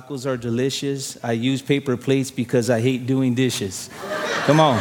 Tacos 0.00 0.26
are 0.26 0.36
delicious. 0.36 1.16
I 1.22 1.32
use 1.32 1.62
paper 1.62 1.96
plates 1.96 2.30
because 2.30 2.68
I 2.68 2.80
hate 2.80 3.06
doing 3.06 3.34
dishes. 3.34 3.88
Come 4.44 4.60
on. 4.60 4.78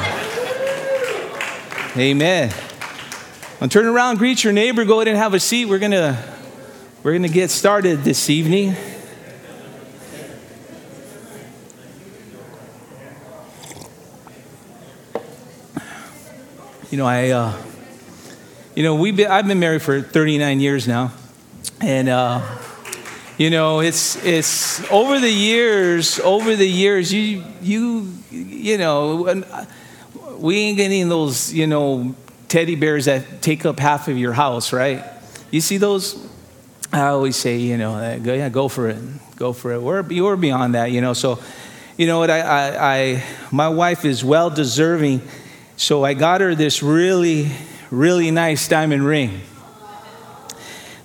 Amen. 1.98 2.54
And 3.62 3.72
turn 3.72 3.86
around, 3.86 4.18
greet 4.18 4.44
your 4.44 4.52
neighbor, 4.52 4.84
go 4.84 4.96
ahead 4.96 5.08
and 5.08 5.18
have 5.18 5.34
a 5.34 5.40
seat. 5.40 5.66
We're 5.66 5.80
gonna 5.80 6.22
we're 7.04 7.14
gonna 7.14 7.30
get 7.30 7.50
started 7.50 8.04
this 8.04 8.30
evening. 8.30 8.76
You 16.92 16.98
know, 16.98 17.06
I 17.06 17.30
uh, 17.30 17.62
you 18.76 18.84
know, 18.84 18.96
we've 18.96 19.16
been, 19.16 19.32
I've 19.32 19.48
been 19.48 19.60
married 19.60 19.82
for 19.82 20.02
39 20.02 20.60
years 20.60 20.86
now. 20.86 21.14
And, 21.80 22.10
uh, 22.10 22.42
you 23.38 23.50
know, 23.50 23.82
it's, 23.82 24.24
it's 24.24 24.90
over 24.92 25.20
the 25.20 25.30
years, 25.32 26.20
over 26.20 26.56
the 26.56 26.68
years, 26.68 27.14
you, 27.14 27.44
you, 27.62 28.12
you 28.32 28.78
know, 28.78 29.24
when- 29.24 29.46
we 30.38 30.58
ain't 30.58 30.78
getting 30.78 31.10
those, 31.10 31.54
you 31.54 31.66
know, 31.68 32.14
teddy 32.48 32.76
bears 32.76 33.06
that 33.06 33.42
take 33.42 33.66
up 33.66 33.80
half 33.80 34.08
of 34.08 34.18
your 34.18 34.34
house, 34.34 34.74
right? 34.74 35.04
You 35.52 35.62
see 35.62 35.78
those? 35.78 36.28
I 36.92 37.08
always 37.08 37.36
say, 37.36 37.58
you 37.58 37.78
know, 37.78 37.94
uh, 37.96 38.18
go, 38.18 38.34
yeah, 38.34 38.50
go 38.50 38.68
for 38.68 38.90
it, 38.90 38.98
go 39.38 39.54
for 39.54 39.72
it. 39.74 39.82
We're, 39.82 40.04
we're 40.04 40.36
beyond 40.36 40.76
that, 40.76 40.92
you 40.92 41.02
know. 41.02 41.14
So, 41.14 41.40
you 41.98 42.08
know 42.08 42.20
what? 42.20 42.30
I, 42.30 42.40
I, 42.42 42.96
I, 42.96 43.24
my 43.52 43.70
wife 43.70 44.06
is 44.06 44.24
well 44.24 44.50
deserving, 44.50 45.22
so 45.78 46.04
I 46.04 46.14
got 46.14 46.42
her 46.42 46.56
this 46.56 46.84
really, 46.84 47.50
really 47.92 48.32
nice 48.32 48.68
diamond 48.68 49.06
ring. 49.06 49.42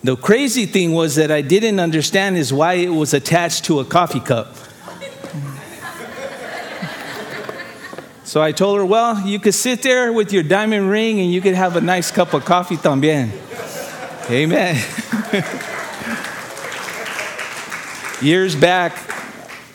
The 0.02 0.16
crazy 0.16 0.64
thing 0.64 0.92
was 0.92 1.16
that 1.16 1.30
I 1.30 1.42
didn't 1.42 1.78
understand 1.78 2.38
is 2.38 2.52
why 2.52 2.74
it 2.74 2.88
was 2.88 3.12
attached 3.12 3.64
to 3.66 3.80
a 3.80 3.84
coffee 3.84 4.20
cup. 4.20 4.54
So 8.24 8.40
I 8.40 8.52
told 8.52 8.78
her, 8.78 8.86
well, 8.86 9.26
you 9.26 9.40
could 9.40 9.54
sit 9.54 9.82
there 9.82 10.12
with 10.12 10.32
your 10.32 10.44
diamond 10.44 10.88
ring 10.88 11.18
and 11.18 11.32
you 11.32 11.40
could 11.40 11.56
have 11.56 11.74
a 11.74 11.80
nice 11.80 12.12
cup 12.12 12.32
of 12.32 12.44
coffee 12.44 12.76
también. 12.76 13.30
Amen. 14.30 14.76
years 18.22 18.54
back, 18.54 18.96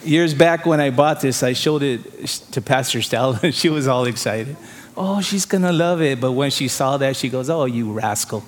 years 0.06 0.34
back 0.34 0.66
when 0.66 0.80
I 0.80 0.90
bought 0.90 1.20
this, 1.20 1.44
I 1.44 1.52
showed 1.52 1.84
it 1.84 2.26
to 2.52 2.62
Pastor 2.62 3.02
Stella 3.02 3.40
and 3.44 3.54
she 3.62 3.68
was 3.68 3.88
all 3.88 4.06
excited. 4.06 4.56
Oh, 4.96 5.20
she's 5.22 5.46
gonna 5.46 5.74
love 5.74 6.02
it. 6.02 6.22
But 6.22 6.32
when 6.32 6.50
she 6.50 6.70
saw 6.70 6.96
that, 6.98 7.18
she 7.18 7.28
goes, 7.28 7.50
Oh, 7.50 7.66
you 7.66 7.92
rascal. 7.92 8.46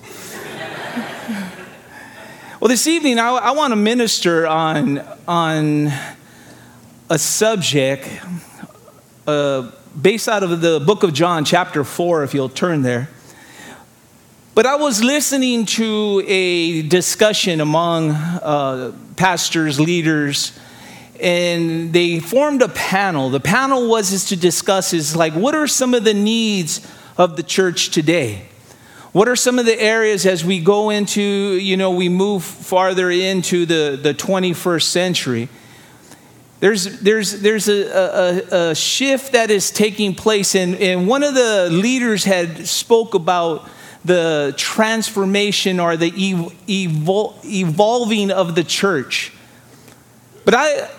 Well, 2.59 2.69
this 2.69 2.87
evening, 2.87 3.19
I, 3.19 3.29
I 3.29 3.51
want 3.51 3.71
to 3.71 3.75
minister 3.75 4.47
on, 4.47 4.99
on 5.27 5.91
a 7.07 7.19
subject 7.19 8.09
uh, 9.27 9.69
based 10.01 10.27
out 10.27 10.41
of 10.41 10.61
the 10.61 10.79
book 10.79 11.03
of 11.03 11.13
John, 11.13 11.45
chapter 11.45 11.83
4, 11.83 12.23
if 12.23 12.33
you'll 12.33 12.49
turn 12.49 12.81
there. 12.81 13.09
But 14.55 14.65
I 14.65 14.75
was 14.75 15.03
listening 15.03 15.67
to 15.67 16.23
a 16.25 16.81
discussion 16.81 17.61
among 17.61 18.09
uh, 18.09 18.91
pastors, 19.17 19.79
leaders, 19.79 20.57
and 21.21 21.93
they 21.93 22.19
formed 22.19 22.63
a 22.63 22.69
panel. 22.69 23.29
The 23.29 23.39
panel 23.39 23.87
was 23.87 24.11
is 24.11 24.25
to 24.25 24.35
discuss 24.35 24.93
is 24.93 25.15
like 25.15 25.33
what 25.33 25.53
are 25.53 25.67
some 25.67 25.93
of 25.93 26.03
the 26.03 26.15
needs 26.15 26.91
of 27.17 27.37
the 27.37 27.43
church 27.43 27.91
today? 27.91 28.47
What 29.17 29.27
are 29.27 29.35
some 29.35 29.57
of 29.57 29.65
the 29.65 29.81
areas 29.81 30.27
as 30.27 30.45
we 30.45 30.59
go 30.59 30.91
into, 30.91 31.23
you 31.23 31.75
know, 31.75 31.89
we 31.89 32.07
move 32.07 32.43
farther 32.43 33.09
into 33.09 33.65
the, 33.65 33.99
the 33.99 34.13
21st 34.13 34.83
century? 34.83 35.49
There's, 36.59 36.99
there's, 36.99 37.41
there's 37.41 37.67
a, 37.67 38.51
a, 38.51 38.69
a 38.69 38.75
shift 38.75 39.31
that 39.31 39.49
is 39.49 39.71
taking 39.71 40.13
place, 40.13 40.53
and, 40.53 40.75
and 40.75 41.07
one 41.07 41.23
of 41.23 41.33
the 41.33 41.67
leaders 41.71 42.25
had 42.25 42.67
spoke 42.67 43.15
about 43.15 43.67
the 44.05 44.53
transformation 44.55 45.79
or 45.79 45.97
the 45.97 46.09
ev- 46.09 46.53
evol- 46.67 47.43
evolving 47.43 48.29
of 48.29 48.53
the 48.53 48.63
church. 48.63 49.33
But 50.45 50.53
I 50.53 50.91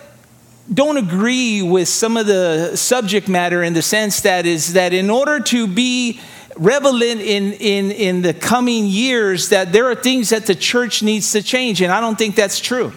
don't 0.75 0.97
agree 0.97 1.62
with 1.62 1.87
some 1.87 2.17
of 2.17 2.27
the 2.27 2.75
subject 2.75 3.28
matter 3.28 3.62
in 3.62 3.75
the 3.75 3.83
sense 3.83 4.23
that 4.23 4.45
is 4.45 4.73
that 4.73 4.93
in 4.93 5.09
order 5.09 5.39
to 5.39 5.69
be 5.69 6.21
relevant 6.59 7.21
in, 7.21 7.53
in, 7.55 7.91
in 7.93 8.23
the 8.23 8.35
coming 8.35 8.87
years, 8.87 9.49
that 9.49 9.73
there 9.73 9.87
are 9.87 9.95
things 9.95 10.31
that 10.31 10.47
the 10.47 10.55
church 10.55 11.03
needs 11.03 11.33
to 11.33 11.43
change, 11.43 11.81
and 11.81 11.93
I 11.93 12.01
don't 12.01 12.19
think 12.19 12.35
that's 12.35 12.61
true. 12.61 12.93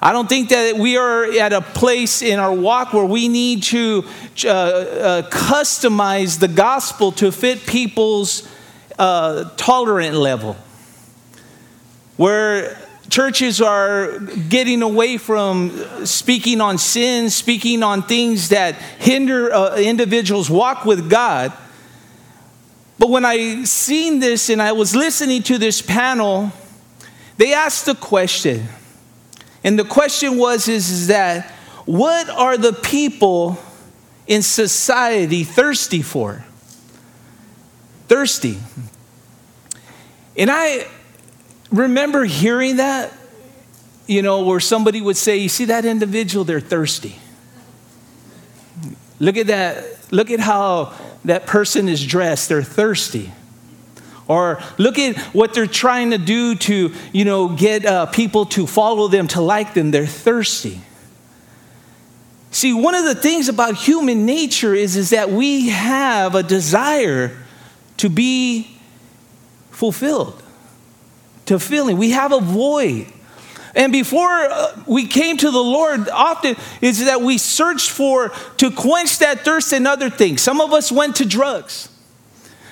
I 0.00 0.12
don't 0.12 0.28
think 0.28 0.48
that 0.48 0.76
we 0.76 0.96
are 0.96 1.24
at 1.38 1.52
a 1.52 1.60
place 1.60 2.22
in 2.22 2.40
our 2.40 2.52
walk 2.52 2.92
where 2.92 3.04
we 3.04 3.28
need 3.28 3.62
to 3.64 4.04
uh, 4.44 4.48
uh, 4.48 5.30
customize 5.30 6.40
the 6.40 6.48
gospel 6.48 7.12
to 7.12 7.30
fit 7.30 7.64
people's 7.66 8.48
uh, 8.98 9.44
tolerant 9.56 10.16
level. 10.16 10.56
Where 12.16 12.76
churches 13.10 13.60
are 13.60 14.18
getting 14.18 14.82
away 14.82 15.18
from 15.18 15.70
speaking 16.04 16.60
on 16.60 16.78
sin, 16.78 17.30
speaking 17.30 17.82
on 17.82 18.02
things 18.02 18.48
that 18.48 18.74
hinder 18.74 19.52
uh, 19.52 19.76
individuals' 19.76 20.50
walk 20.50 20.84
with 20.84 21.08
God. 21.08 21.52
But 23.02 23.10
when 23.10 23.24
I 23.24 23.64
seen 23.64 24.20
this 24.20 24.48
and 24.48 24.62
I 24.62 24.70
was 24.70 24.94
listening 24.94 25.42
to 25.42 25.58
this 25.58 25.82
panel, 25.82 26.52
they 27.36 27.52
asked 27.52 27.86
the 27.86 27.96
question. 27.96 28.68
And 29.64 29.76
the 29.76 29.82
question 29.82 30.38
was 30.38 30.68
is, 30.68 30.88
is 30.88 31.06
that 31.08 31.50
what 31.84 32.30
are 32.30 32.56
the 32.56 32.72
people 32.72 33.58
in 34.28 34.40
society 34.40 35.42
thirsty 35.42 36.00
for? 36.00 36.44
Thirsty. 38.06 38.60
And 40.36 40.48
I 40.48 40.86
remember 41.72 42.24
hearing 42.24 42.76
that, 42.76 43.12
you 44.06 44.22
know, 44.22 44.44
where 44.44 44.60
somebody 44.60 45.00
would 45.00 45.16
say, 45.16 45.38
You 45.38 45.48
see 45.48 45.64
that 45.64 45.84
individual, 45.84 46.44
they're 46.44 46.60
thirsty. 46.60 47.16
Look 49.18 49.36
at 49.36 49.48
that. 49.48 50.12
Look 50.12 50.30
at 50.30 50.38
how 50.38 50.94
that 51.24 51.46
person 51.46 51.88
is 51.88 52.04
dressed. 52.04 52.48
They're 52.48 52.62
thirsty. 52.62 53.32
Or 54.28 54.62
look 54.78 54.98
at 54.98 55.18
what 55.34 55.52
they're 55.52 55.66
trying 55.66 56.10
to 56.10 56.18
do 56.18 56.54
to, 56.54 56.94
you 57.12 57.24
know, 57.24 57.48
get 57.48 57.84
uh, 57.84 58.06
people 58.06 58.46
to 58.46 58.66
follow 58.66 59.08
them, 59.08 59.28
to 59.28 59.40
like 59.40 59.74
them. 59.74 59.90
They're 59.90 60.06
thirsty. 60.06 60.80
See, 62.50 62.72
one 62.72 62.94
of 62.94 63.04
the 63.04 63.14
things 63.14 63.48
about 63.48 63.76
human 63.76 64.26
nature 64.26 64.74
is, 64.74 64.94
is 64.96 65.10
that 65.10 65.30
we 65.30 65.70
have 65.70 66.34
a 66.34 66.42
desire 66.42 67.36
to 67.96 68.08
be 68.08 68.78
fulfilled, 69.70 70.42
to 71.46 71.58
feeling. 71.58 71.96
We 71.96 72.10
have 72.10 72.32
a 72.32 72.40
void. 72.40 73.06
And 73.74 73.92
before 73.92 74.28
uh, 74.28 74.82
we 74.86 75.06
came 75.06 75.36
to 75.38 75.50
the 75.50 75.62
Lord, 75.62 76.08
often 76.08 76.56
is 76.80 77.04
that 77.04 77.22
we 77.22 77.38
searched 77.38 77.90
for 77.90 78.30
to 78.58 78.70
quench 78.70 79.18
that 79.18 79.40
thirst 79.40 79.72
in 79.72 79.86
other 79.86 80.10
things. 80.10 80.42
Some 80.42 80.60
of 80.60 80.72
us 80.72 80.92
went 80.92 81.16
to 81.16 81.24
drugs. 81.24 81.88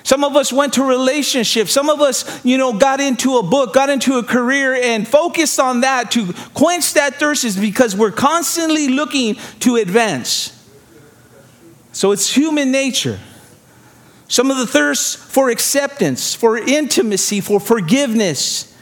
Some 0.03 0.23
of 0.23 0.35
us 0.35 0.51
went 0.51 0.73
to 0.73 0.83
relationships. 0.83 1.71
Some 1.71 1.89
of 1.89 2.01
us, 2.01 2.43
you 2.43 2.57
know, 2.57 2.73
got 2.73 2.99
into 2.99 3.37
a 3.37 3.43
book, 3.43 3.73
got 3.73 3.89
into 3.89 4.17
a 4.17 4.23
career, 4.23 4.73
and 4.73 5.07
focused 5.07 5.59
on 5.59 5.81
that 5.81 6.11
to 6.11 6.33
quench 6.53 6.93
that 6.93 7.15
thirst 7.15 7.43
is 7.43 7.57
because 7.57 7.95
we're 7.95 8.11
constantly 8.11 8.87
looking 8.87 9.35
to 9.59 9.75
advance. 9.75 10.57
So 11.91 12.11
it's 12.11 12.35
human 12.35 12.71
nature. 12.71 13.19
Some 14.27 14.49
of 14.49 14.57
the 14.57 14.65
thirst 14.65 15.17
for 15.17 15.49
acceptance, 15.49 16.33
for 16.33 16.57
intimacy, 16.57 17.41
for 17.41 17.59
forgiveness, 17.59 18.75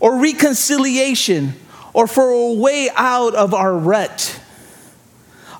or 0.00 0.20
reconciliation, 0.20 1.54
or 1.96 2.06
for 2.06 2.28
a 2.28 2.52
way 2.52 2.90
out 2.94 3.34
of 3.34 3.54
our 3.54 3.74
rut. 3.74 4.38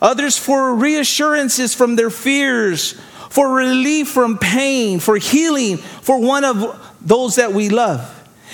Others 0.02 0.36
for 0.36 0.74
reassurances 0.74 1.74
from 1.74 1.96
their 1.96 2.10
fears, 2.10 2.92
for 3.30 3.54
relief 3.54 4.10
from 4.10 4.36
pain, 4.36 5.00
for 5.00 5.16
healing 5.16 5.78
for 5.78 6.20
one 6.20 6.44
of 6.44 6.78
those 7.00 7.36
that 7.36 7.54
we 7.54 7.70
love. 7.70 8.12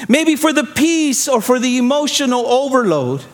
Maybe 0.09 0.37
for 0.37 0.53
the 0.53 0.63
peace 0.63 1.27
or 1.27 1.41
for 1.41 1.59
the 1.59 1.77
emotional 1.77 2.47
overload, 2.47 3.25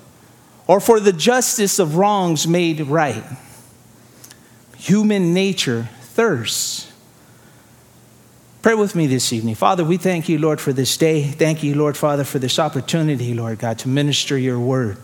or 0.67 0.81
for 0.81 0.99
the 0.99 1.13
justice 1.13 1.79
of 1.79 1.97
wrongs 1.97 2.49
made 2.49 2.81
right. 2.81 3.25
Human 4.79 5.35
nature 5.35 5.91
thirsts. 6.01 6.88
Pray 8.61 8.75
with 8.75 8.97
me 8.97 9.07
this 9.07 9.33
evening. 9.33 9.55
Father, 9.55 9.85
we 9.85 9.97
thank 9.97 10.29
you, 10.29 10.39
Lord, 10.39 10.61
for 10.61 10.73
this 10.73 10.97
day. 10.97 11.23
Thank 11.23 11.63
you, 11.63 11.77
Lord, 11.77 11.97
Father, 11.97 12.25
for 12.25 12.41
this 12.41 12.59
opportunity, 12.59 13.33
Lord 13.33 13.61
God, 13.61 13.79
to 13.81 13.89
minister 13.89 14.37
your 14.37 14.59
word. 14.59 14.99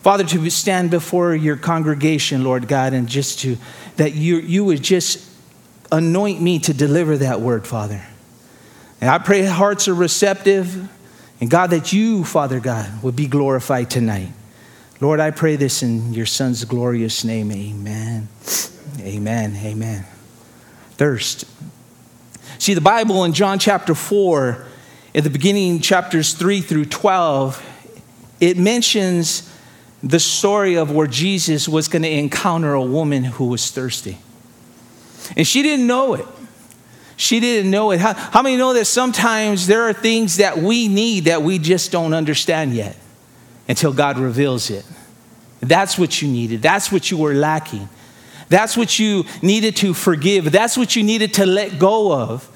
Father, 0.00 0.24
to 0.24 0.50
stand 0.50 0.90
before 0.90 1.36
your 1.36 1.56
congregation, 1.56 2.42
Lord 2.42 2.66
God, 2.66 2.92
and 2.92 3.08
just 3.08 3.38
to, 3.40 3.56
that 3.96 4.14
you, 4.14 4.38
you 4.38 4.64
would 4.64 4.82
just 4.82 5.24
anoint 5.92 6.42
me 6.42 6.58
to 6.58 6.74
deliver 6.74 7.16
that 7.18 7.40
word, 7.40 7.64
Father. 7.64 8.04
And 9.00 9.08
I 9.08 9.18
pray 9.18 9.44
hearts 9.44 9.86
are 9.86 9.94
receptive, 9.94 10.88
and 11.40 11.48
God, 11.48 11.70
that 11.70 11.92
you, 11.92 12.24
Father 12.24 12.58
God, 12.58 13.04
would 13.04 13.14
be 13.14 13.28
glorified 13.28 13.88
tonight. 13.88 14.32
Lord, 15.00 15.20
I 15.20 15.30
pray 15.30 15.54
this 15.54 15.82
in 15.84 16.12
your 16.12 16.26
Son's 16.26 16.64
glorious 16.64 17.22
name. 17.22 17.52
Amen. 17.52 18.28
Amen. 19.00 19.56
Amen. 19.56 20.04
Thirst. 20.96 21.44
See, 22.58 22.74
the 22.74 22.80
Bible 22.80 23.24
in 23.24 23.32
John 23.32 23.58
chapter 23.58 23.94
4, 23.94 24.64
at 25.14 25.24
the 25.24 25.30
beginning, 25.30 25.80
chapters 25.80 26.34
3 26.34 26.60
through 26.60 26.86
12, 26.86 27.62
it 28.40 28.58
mentions 28.58 29.50
the 30.02 30.20
story 30.20 30.76
of 30.76 30.90
where 30.90 31.06
Jesus 31.06 31.68
was 31.68 31.88
going 31.88 32.02
to 32.02 32.10
encounter 32.10 32.74
a 32.74 32.82
woman 32.82 33.24
who 33.24 33.46
was 33.46 33.70
thirsty. 33.70 34.18
And 35.36 35.46
she 35.46 35.62
didn't 35.62 35.86
know 35.86 36.14
it. 36.14 36.26
She 37.16 37.40
didn't 37.40 37.70
know 37.70 37.90
it. 37.92 38.00
How, 38.00 38.12
how 38.14 38.42
many 38.42 38.56
know 38.56 38.74
that 38.74 38.86
sometimes 38.86 39.66
there 39.66 39.82
are 39.82 39.92
things 39.92 40.38
that 40.38 40.58
we 40.58 40.88
need 40.88 41.24
that 41.24 41.42
we 41.42 41.58
just 41.58 41.92
don't 41.92 42.12
understand 42.12 42.74
yet 42.74 42.96
until 43.68 43.92
God 43.92 44.18
reveals 44.18 44.68
it? 44.68 44.84
That's 45.60 45.98
what 45.98 46.20
you 46.20 46.28
needed. 46.28 46.60
That's 46.60 46.92
what 46.92 47.10
you 47.10 47.16
were 47.16 47.34
lacking. 47.34 47.88
That's 48.54 48.76
what 48.76 49.00
you 49.00 49.24
needed 49.42 49.74
to 49.78 49.92
forgive. 49.94 50.52
That's 50.52 50.76
what 50.76 50.94
you 50.94 51.02
needed 51.02 51.34
to 51.34 51.44
let 51.44 51.80
go 51.80 52.12
of. 52.12 52.48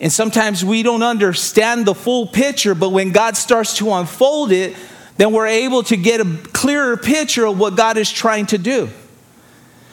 And 0.00 0.10
sometimes 0.10 0.64
we 0.64 0.82
don't 0.82 1.02
understand 1.02 1.84
the 1.84 1.94
full 1.94 2.26
picture, 2.26 2.74
but 2.74 2.92
when 2.92 3.12
God 3.12 3.36
starts 3.36 3.76
to 3.76 3.92
unfold 3.92 4.52
it, 4.52 4.74
then 5.18 5.34
we're 5.34 5.48
able 5.48 5.82
to 5.82 5.98
get 5.98 6.22
a 6.22 6.38
clearer 6.54 6.96
picture 6.96 7.44
of 7.44 7.58
what 7.58 7.76
God 7.76 7.98
is 7.98 8.10
trying 8.10 8.46
to 8.46 8.56
do. 8.56 8.88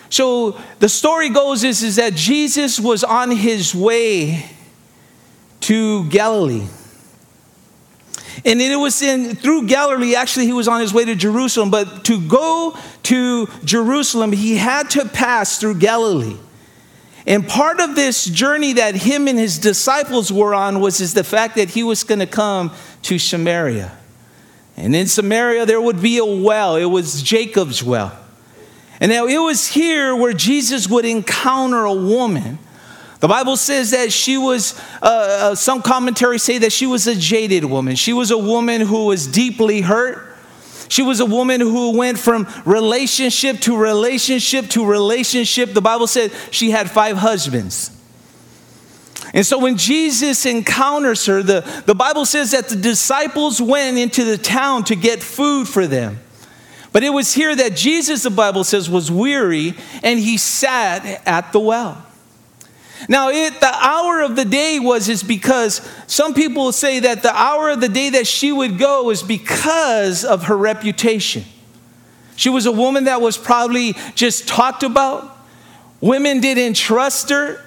So 0.10 0.58
the 0.80 0.88
story 0.88 1.28
goes 1.28 1.66
is, 1.66 1.84
is 1.84 1.98
that 1.98 2.14
Jesus 2.14 2.80
was 2.80 3.04
on 3.04 3.30
his 3.30 3.76
way 3.76 4.50
to 5.60 6.08
Galilee. 6.08 6.66
And 8.46 8.60
then 8.60 8.72
it 8.72 8.80
was 8.80 9.02
in 9.02 9.36
through 9.36 9.68
Galilee, 9.68 10.16
actually, 10.16 10.46
he 10.46 10.54
was 10.54 10.68
on 10.68 10.82
his 10.82 10.94
way 10.94 11.06
to 11.06 11.16
Jerusalem. 11.16 11.72
But 11.72 12.06
to 12.06 12.20
go 12.28 12.78
to 13.04 13.48
Jerusalem, 13.64 14.32
he 14.32 14.56
had 14.56 14.90
to 14.92 15.06
pass 15.06 15.58
through 15.58 15.76
Galilee. 15.80 16.38
And 17.28 17.48
part 17.48 17.80
of 17.80 17.96
this 17.96 18.26
journey 18.26 18.74
that 18.74 18.96
him 18.96 19.28
and 19.28 19.38
his 19.38 19.60
disciples 19.60 20.32
were 20.32 20.54
on 20.54 20.80
was 20.80 21.00
is 21.00 21.14
the 21.14 21.24
fact 21.24 21.56
that 21.56 21.70
he 21.70 21.84
was 21.84 22.04
going 22.04 22.20
to 22.20 22.26
come 22.26 22.72
to 23.04 23.20
Samaria. 23.20 23.96
And 24.78 24.96
in 24.96 25.08
Samaria, 25.08 25.66
there 25.66 25.82
would 25.82 26.02
be 26.02 26.18
a 26.18 26.26
well. 26.26 26.76
It 26.78 26.86
was 26.86 27.22
Jacob's 27.22 27.84
well. 27.84 28.18
And 29.02 29.12
now 29.12 29.28
it 29.28 29.38
was 29.38 29.68
here 29.68 30.16
where 30.16 30.34
Jesus 30.34 30.90
would 30.90 31.06
encounter 31.06 31.84
a 31.84 31.94
woman. 31.94 32.58
The 33.20 33.28
Bible 33.28 33.58
says 33.58 33.92
that 33.92 34.14
she 34.14 34.38
was, 34.38 34.80
uh, 35.02 35.52
uh, 35.52 35.56
some 35.56 35.82
commentaries 35.82 36.42
say 36.42 36.58
that 36.60 36.72
she 36.72 36.86
was 36.86 37.06
a 37.06 37.16
jaded 37.16 37.66
woman. 37.66 37.96
She 37.96 38.14
was 38.14 38.32
a 38.32 38.38
woman 38.38 38.82
who 38.82 39.08
was 39.08 39.28
deeply 39.28 39.82
hurt. 39.82 40.26
She 40.88 41.04
was 41.04 41.20
a 41.20 41.26
woman 41.26 41.60
who 41.60 41.98
went 41.98 42.18
from 42.18 42.48
relationship 42.66 43.60
to 43.62 43.78
relationship 43.78 44.70
to 44.70 44.86
relationship. 44.86 45.74
The 45.74 45.82
Bible 45.82 46.08
said 46.08 46.32
she 46.52 46.72
had 46.72 46.90
five 46.90 47.18
husbands. 47.18 47.92
And 49.34 49.46
so 49.46 49.60
when 49.60 49.78
Jesus 49.78 50.46
encounters 50.46 51.26
her, 51.26 51.44
the, 51.44 51.84
the 51.86 51.94
Bible 51.94 52.26
says 52.26 52.52
that 52.52 52.70
the 52.70 52.76
disciples 52.76 53.62
went 53.62 53.98
into 53.98 54.24
the 54.24 54.38
town 54.38 54.86
to 54.86 54.96
get 54.96 55.22
food 55.22 55.68
for 55.68 55.86
them. 55.86 56.20
But 56.92 57.04
it 57.04 57.12
was 57.12 57.34
here 57.34 57.56
that 57.56 57.76
Jesus, 57.76 58.24
the 58.24 58.32
Bible 58.32 58.64
says, 58.64 58.90
was 58.90 59.12
weary 59.12 59.76
and 60.02 60.20
he 60.20 60.38
sat 60.38 61.06
at 61.28 61.52
the 61.52 61.60
well. 61.60 62.04
Now, 63.08 63.30
it, 63.30 63.60
the 63.62 63.74
hour 63.74 64.22
of 64.22 64.36
the 64.36 64.46
day 64.46 64.80
was 64.80 65.08
is 65.08 65.24
because 65.24 65.88
some 66.08 66.34
people 66.34 66.72
say 66.72 67.00
that 67.00 67.24
the 67.24 67.34
hour 67.34 67.70
of 67.70 67.80
the 67.80 67.88
day 67.88 68.10
that 68.12 68.28
she 68.28 68.52
would 68.52 68.78
go 68.78 69.10
is 69.10 69.24
because 69.24 70.26
of 70.26 70.44
her 70.44 70.58
reputation. 70.58 71.46
She 72.36 72.50
was 72.50 72.66
a 72.66 72.72
woman 72.72 73.06
that 73.06 73.22
was 73.22 73.38
probably 73.38 73.96
just 74.16 74.48
talked 74.48 74.84
about. 74.84 75.38
Women 76.02 76.40
didn't 76.40 76.76
trust 76.76 77.30
her. 77.30 77.64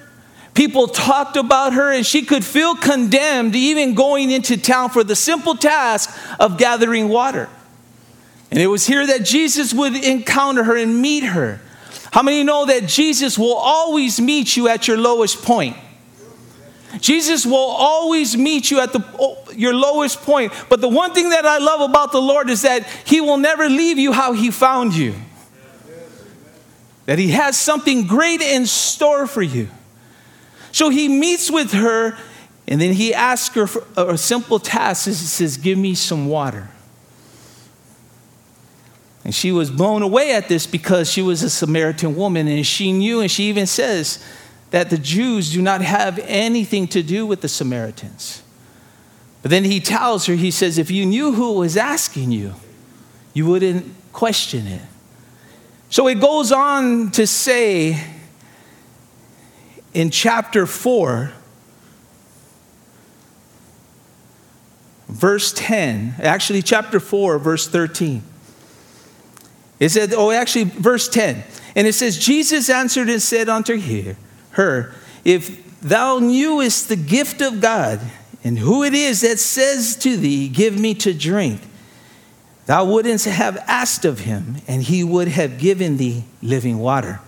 People 0.53 0.87
talked 0.87 1.35
about 1.35 1.73
her, 1.73 1.91
and 1.91 2.05
she 2.05 2.23
could 2.23 2.45
feel 2.45 2.75
condemned 2.75 3.55
even 3.55 3.95
going 3.95 4.29
into 4.29 4.55
town 4.55 4.89
for 4.89 5.03
the 5.03 5.15
simple 5.15 5.55
task 5.55 6.15
of 6.39 6.57
gathering 6.57 7.09
water. 7.09 7.49
And 8.51 8.59
it 8.59 8.67
was 8.67 8.85
here 8.85 9.05
that 9.07 9.25
Jesus 9.25 9.73
would 9.73 9.95
encounter 9.95 10.63
her 10.63 10.77
and 10.77 11.01
meet 11.01 11.23
her. 11.23 11.59
How 12.13 12.21
many 12.21 12.43
know 12.43 12.67
that 12.67 12.85
Jesus 12.87 13.39
will 13.39 13.55
always 13.55 14.21
meet 14.21 14.55
you 14.55 14.67
at 14.67 14.87
your 14.87 14.97
lowest 14.97 15.41
point? 15.41 15.75
Jesus 16.99 17.43
will 17.43 17.55
always 17.55 18.37
meet 18.37 18.69
you 18.69 18.79
at 18.79 18.93
the, 18.93 19.03
oh, 19.19 19.43
your 19.55 19.73
lowest 19.73 20.21
point. 20.21 20.53
But 20.69 20.79
the 20.79 20.87
one 20.87 21.15
thing 21.15 21.29
that 21.29 21.43
I 21.43 21.57
love 21.57 21.81
about 21.81 22.11
the 22.11 22.21
Lord 22.21 22.51
is 22.51 22.61
that 22.61 22.85
He 23.03 23.19
will 23.19 23.37
never 23.37 23.67
leave 23.67 23.97
you 23.97 24.11
how 24.11 24.33
He 24.33 24.51
found 24.51 24.93
you. 24.93 25.15
That 27.07 27.17
He 27.17 27.29
has 27.29 27.57
something 27.57 28.05
great 28.05 28.41
in 28.41 28.67
store 28.67 29.25
for 29.25 29.41
you. 29.41 29.69
So 30.71 30.91
He 30.91 31.07
meets 31.07 31.49
with 31.49 31.71
her, 31.71 32.15
and 32.67 32.79
then 32.79 32.93
He 32.93 33.11
asks 33.11 33.55
her 33.55 33.65
for 33.65 33.87
a 33.97 34.19
simple 34.19 34.59
task. 34.59 35.07
He 35.07 35.13
says, 35.13 35.57
Give 35.57 35.79
me 35.79 35.95
some 35.95 36.27
water. 36.27 36.69
And 39.23 39.33
she 39.33 39.51
was 39.51 39.71
blown 39.71 40.01
away 40.01 40.33
at 40.33 40.49
this 40.49 40.67
because 40.67 41.09
she 41.09 41.21
was 41.21 41.43
a 41.43 41.49
Samaritan 41.49 42.15
woman 42.15 42.47
and 42.47 42.65
she 42.65 42.91
knew, 42.91 43.21
and 43.21 43.31
she 43.31 43.43
even 43.45 43.65
says 43.65 44.23
that 44.71 44.89
the 44.89 44.97
Jews 44.97 45.51
do 45.53 45.61
not 45.61 45.81
have 45.81 46.19
anything 46.23 46.87
to 46.89 47.01
do 47.03 47.25
with 47.25 47.41
the 47.41 47.47
Samaritans. 47.47 48.43
But 49.41 49.51
then 49.51 49.63
he 49.63 49.79
tells 49.79 50.25
her, 50.25 50.35
he 50.35 50.51
says, 50.51 50.77
if 50.77 50.89
you 50.89 51.05
knew 51.05 51.33
who 51.33 51.53
was 51.53 51.77
asking 51.77 52.31
you, 52.31 52.55
you 53.33 53.45
wouldn't 53.45 53.93
question 54.11 54.67
it. 54.67 54.81
So 55.89 56.07
it 56.07 56.19
goes 56.19 56.51
on 56.51 57.11
to 57.11 57.27
say 57.27 58.03
in 59.93 60.09
chapter 60.09 60.65
4, 60.65 61.31
verse 65.07 65.53
10, 65.53 66.15
actually, 66.19 66.61
chapter 66.61 66.99
4, 66.99 67.37
verse 67.37 67.67
13. 67.67 68.23
It 69.83 69.91
said, 69.91 70.13
oh, 70.13 70.31
actually, 70.31 70.63
verse 70.63 71.09
10. 71.09 71.43
And 71.75 71.85
it 71.85 71.91
says, 71.91 72.17
Jesus 72.17 72.69
answered 72.69 73.09
and 73.09 73.21
said 73.21 73.49
unto 73.49 73.77
her, 74.51 74.93
If 75.25 75.81
thou 75.81 76.19
knewest 76.19 76.87
the 76.87 76.95
gift 76.95 77.41
of 77.41 77.59
God, 77.59 77.99
and 78.45 78.59
who 78.59 78.83
it 78.83 78.93
is 78.93 79.19
that 79.21 79.39
says 79.39 79.97
to 79.97 80.15
thee, 80.15 80.47
Give 80.47 80.79
me 80.79 80.93
to 80.95 81.13
drink, 81.13 81.59
thou 82.65 82.85
wouldn't 82.85 83.25
have 83.25 83.57
asked 83.67 84.05
of 84.05 84.19
him, 84.19 84.55
and 84.69 84.83
he 84.83 85.03
would 85.03 85.27
have 85.27 85.59
given 85.59 85.97
thee 85.97 86.23
living 86.41 86.79
water. 86.79 87.19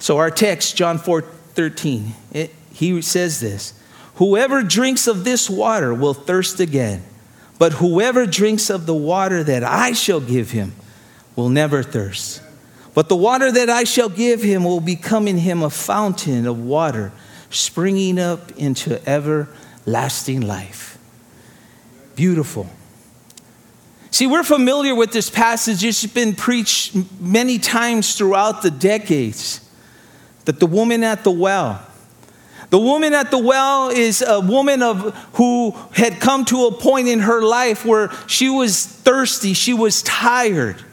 So, 0.00 0.18
our 0.18 0.32
text, 0.32 0.76
John 0.76 0.98
4 0.98 1.22
13, 1.22 2.14
it, 2.32 2.52
he 2.72 3.00
says 3.00 3.38
this 3.38 3.80
Whoever 4.16 4.64
drinks 4.64 5.06
of 5.06 5.22
this 5.22 5.48
water 5.48 5.94
will 5.94 6.14
thirst 6.14 6.58
again, 6.58 7.04
but 7.60 7.74
whoever 7.74 8.26
drinks 8.26 8.70
of 8.70 8.86
the 8.86 8.94
water 8.94 9.44
that 9.44 9.62
I 9.62 9.92
shall 9.92 10.20
give 10.20 10.50
him, 10.50 10.72
will 11.36 11.48
never 11.48 11.82
thirst. 11.82 12.42
But 12.94 13.08
the 13.08 13.16
water 13.16 13.50
that 13.50 13.68
I 13.68 13.84
shall 13.84 14.08
give 14.08 14.42
him 14.42 14.64
will 14.64 14.80
become 14.80 15.26
in 15.26 15.38
him 15.38 15.62
a 15.62 15.70
fountain 15.70 16.46
of 16.46 16.58
water 16.64 17.12
springing 17.50 18.18
up 18.18 18.52
into 18.52 19.06
everlasting 19.08 20.40
life. 20.40 20.98
Beautiful. 22.14 22.68
See, 24.12 24.28
we're 24.28 24.44
familiar 24.44 24.94
with 24.94 25.10
this 25.10 25.28
passage. 25.28 25.82
It's 25.82 26.06
been 26.06 26.36
preached 26.36 26.96
many 27.20 27.58
times 27.58 28.16
throughout 28.16 28.62
the 28.62 28.70
decades 28.70 29.60
that 30.44 30.60
the 30.60 30.66
woman 30.66 31.02
at 31.02 31.24
the 31.24 31.32
well, 31.32 31.84
the 32.70 32.78
woman 32.78 33.12
at 33.12 33.32
the 33.32 33.38
well 33.38 33.88
is 33.88 34.22
a 34.22 34.38
woman 34.38 34.82
of 34.82 35.14
who 35.34 35.72
had 35.92 36.20
come 36.20 36.44
to 36.46 36.66
a 36.66 36.72
point 36.72 37.08
in 37.08 37.20
her 37.20 37.42
life 37.42 37.84
where 37.84 38.10
she 38.28 38.48
was 38.48 38.86
thirsty, 38.86 39.52
she 39.52 39.74
was 39.74 40.02
tired. 40.02 40.83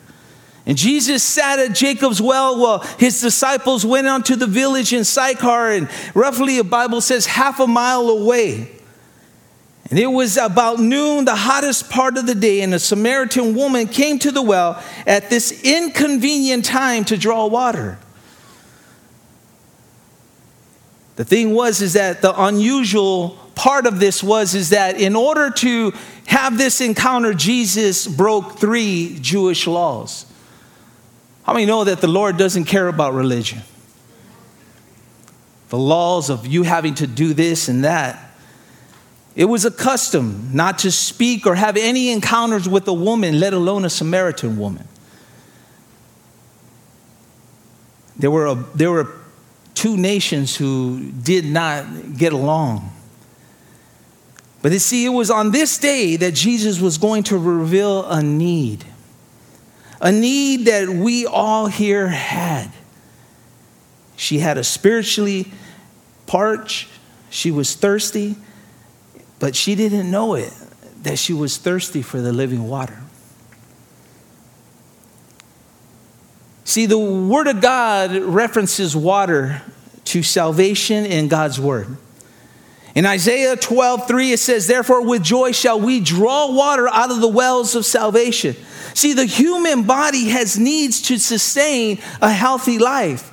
And 0.72 0.78
Jesus 0.78 1.22
sat 1.22 1.60
at 1.60 1.76
Jacob's 1.76 2.22
well 2.22 2.58
while 2.58 2.80
his 2.98 3.20
disciples 3.20 3.86
went 3.86 4.08
on 4.08 4.24
to 4.24 4.38
the 4.38 4.48
village 4.48 4.94
in 4.94 5.04
Sychar, 5.04 5.70
and 5.70 5.90
roughly, 6.16 6.56
the 6.56 6.64
Bible 6.64 7.02
says, 7.02 7.26
half 7.26 7.60
a 7.60 7.68
mile 7.68 8.08
away. 8.08 8.72
And 9.90 10.00
it 10.00 10.08
was 10.08 10.38
about 10.38 10.80
noon, 10.80 11.26
the 11.26 11.36
hottest 11.36 11.90
part 11.90 12.16
of 12.16 12.26
the 12.26 12.36
day, 12.36 12.62
and 12.62 12.74
a 12.74 12.80
Samaritan 12.80 13.54
woman 13.54 13.86
came 13.86 14.18
to 14.20 14.32
the 14.32 14.42
well 14.42 14.82
at 15.06 15.30
this 15.30 15.62
inconvenient 15.62 16.64
time 16.64 17.04
to 17.04 17.18
draw 17.18 17.48
water. 17.48 18.00
The 21.18 21.26
thing 21.26 21.54
was 21.54 21.82
is 21.82 21.92
that 21.96 22.22
the 22.22 22.34
unusual 22.44 23.32
part 23.56 23.86
of 23.86 24.00
this 24.00 24.24
was 24.24 24.56
is 24.56 24.70
that 24.70 25.02
in 25.02 25.18
order 25.18 25.50
to 25.50 25.92
have 26.28 26.58
this 26.58 26.80
encounter 26.80 27.34
Jesus 27.34 28.08
broke 28.08 28.58
3 28.58 29.18
Jewish 29.20 29.68
laws. 29.68 30.28
How 31.44 31.54
many 31.54 31.66
know 31.66 31.84
that 31.84 32.02
the 32.02 32.08
Lord 32.08 32.38
doesn't 32.38 32.66
care 32.66 32.88
about 32.88 33.14
religion? 33.14 33.62
The 35.70 35.78
laws 35.78 36.30
of 36.30 36.46
you 36.46 36.64
having 36.64 36.96
to 36.96 37.08
do 37.08 37.34
this 37.34 37.68
and 37.68 37.84
that 37.84 38.32
it 39.36 39.46
was 39.46 39.64
a 39.64 39.72
custom 39.72 40.50
not 40.54 40.80
to 40.80 40.92
speak 40.92 41.48
or 41.48 41.56
have 41.56 41.78
any 41.78 42.12
encounters 42.12 42.68
with 42.68 42.88
a 42.88 42.94
woman, 42.94 43.40
let 43.40 43.54
alone 43.54 43.86
a 43.86 43.90
Samaritan 43.90 44.58
woman. 44.58 44.88
There 48.18 48.30
were, 48.30 48.48
a, 48.48 48.56
there 48.76 48.92
were 48.92 49.08
two 49.74 49.96
nations 49.98 50.56
who 50.56 51.12
did 51.12 51.46
not 51.46 52.18
get 52.18 52.34
along. 52.34 52.92
But 54.62 54.74
you 54.74 54.80
see, 54.80 55.06
it 55.06 55.10
was 55.10 55.32
on 55.32 55.52
this 55.52 55.78
day 55.78 56.18
that 56.18 56.34
Jesus 56.34 56.80
was 56.80 56.98
going 56.98 57.24
to 57.24 57.38
reveal 57.38 58.06
a 58.06 58.22
need, 58.22 58.86
a 60.02 60.12
need 60.12 60.66
that 60.66 60.90
we 60.90 61.28
all 61.28 61.68
here 61.68 62.08
had. 62.08 62.72
She 64.18 64.40
had 64.40 64.58
a 64.58 64.64
spiritually 64.64 65.52
parched, 66.26 66.90
she 67.30 67.52
was 67.52 67.76
thirsty, 67.76 68.36
but 69.40 69.56
she 69.56 69.76
didn't 69.76 70.10
know 70.10 70.34
it, 70.34 70.54
that 71.04 71.18
she 71.18 71.34
was 71.34 71.58
thirsty 71.58 72.02
for 72.02 72.20
the 72.20 72.34
living 72.34 72.68
water. 72.68 73.00
See, 76.64 76.86
the 76.86 76.98
Word 76.98 77.48
of 77.48 77.62
God 77.62 78.16
references 78.16 78.96
water 78.96 79.62
to 80.06 80.24
salvation 80.24 81.06
in 81.06 81.28
God's 81.28 81.60
Word. 81.60 81.98
In 82.94 83.06
Isaiah 83.06 83.56
12, 83.56 84.08
3, 84.08 84.32
it 84.34 84.40
says, 84.40 84.68
Therefore, 84.68 85.06
with 85.06 85.24
joy 85.24 85.54
shall 85.54 85.80
we 85.80 86.00
draw 86.00 86.54
water 86.54 86.88
out 86.90 87.12
of 87.12 87.22
the 87.22 87.28
wells 87.28 87.76
of 87.76 87.86
salvation. 87.86 88.56
See, 88.94 89.14
the 89.14 89.26
human 89.26 89.84
body 89.84 90.30
has 90.30 90.60
needs 90.60 91.02
to 91.04 91.18
sustain 91.18 92.00
a 92.22 92.32
healthy 92.32 92.78
life. 92.78 93.32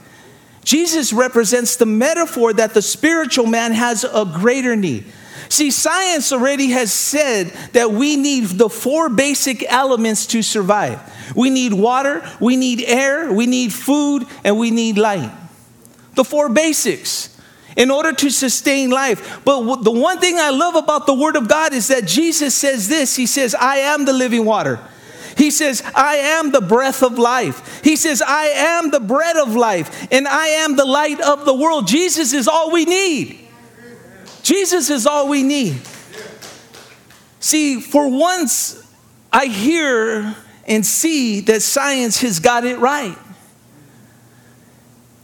Jesus 0.65 1.13
represents 1.13 1.77
the 1.77 1.87
metaphor 1.87 2.53
that 2.53 2.75
the 2.75 2.83
spiritual 2.83 3.47
man 3.47 3.73
has 3.73 4.05
a 4.05 4.25
greater 4.25 4.77
need. 4.77 5.07
See, 5.49 5.71
science 5.71 6.31
already 6.31 6.69
has 6.69 6.93
said 6.93 7.47
that 7.73 7.91
we 7.91 8.17
need 8.17 8.45
the 8.45 8.69
four 8.69 9.09
basic 9.09 9.65
elements 9.69 10.27
to 10.27 10.43
survive 10.43 11.01
we 11.35 11.51
need 11.51 11.73
water, 11.73 12.27
we 12.41 12.57
need 12.57 12.83
air, 12.83 13.33
we 13.33 13.47
need 13.47 13.73
food, 13.73 14.27
and 14.45 14.59
we 14.59 14.71
need 14.71 14.97
light. 14.97 15.31
The 16.15 16.25
four 16.25 16.49
basics 16.49 17.38
in 17.79 17.91
order 17.93 18.13
to 18.13 18.29
sustain 18.29 18.91
life. 18.91 19.41
But 19.45 19.85
the 19.85 19.91
one 19.91 20.19
thing 20.19 20.37
I 20.39 20.51
love 20.51 20.75
about 20.75 21.07
the 21.07 21.15
Word 21.15 21.37
of 21.37 21.49
God 21.49 21.73
is 21.73 21.89
that 21.89 22.07
Jesus 22.07 22.55
says 22.55 22.89
this 22.89 23.17
He 23.17 23.27
says, 23.27 23.55
I 23.55 23.77
am 23.77 24.05
the 24.05 24.13
living 24.13 24.45
water. 24.45 24.81
He 25.39 25.53
says, 25.53 25.85
I 25.95 26.17
am 26.17 26.51
the 26.51 26.61
breath 26.61 27.05
of 27.05 27.17
life. 27.17 27.81
He 27.85 27.95
says, 27.95 28.21
I 28.21 28.47
am 28.47 28.91
the 28.91 28.99
bread 28.99 29.37
of 29.37 29.55
life, 29.55 30.09
and 30.13 30.27
I 30.27 30.49
am 30.49 30.75
the 30.75 30.85
light 30.85 31.21
of 31.21 31.45
the 31.45 31.55
world. 31.55 31.87
Jesus 31.87 32.33
is 32.33 32.49
all 32.49 32.73
we 32.73 32.85
need. 32.85 33.39
Jesus 34.43 34.91
is 34.91 35.07
all 35.07 35.29
we 35.29 35.45
need. 35.45 35.81
See, 37.39 37.81
for 37.81 38.11
once, 38.11 38.85
I 39.33 39.47
hear 39.47 40.35
and 40.67 40.85
see 40.85 41.41
that 41.43 41.63
science 41.63 42.21
has 42.23 42.41
got 42.41 42.65
it 42.65 42.79
right. 42.79 43.17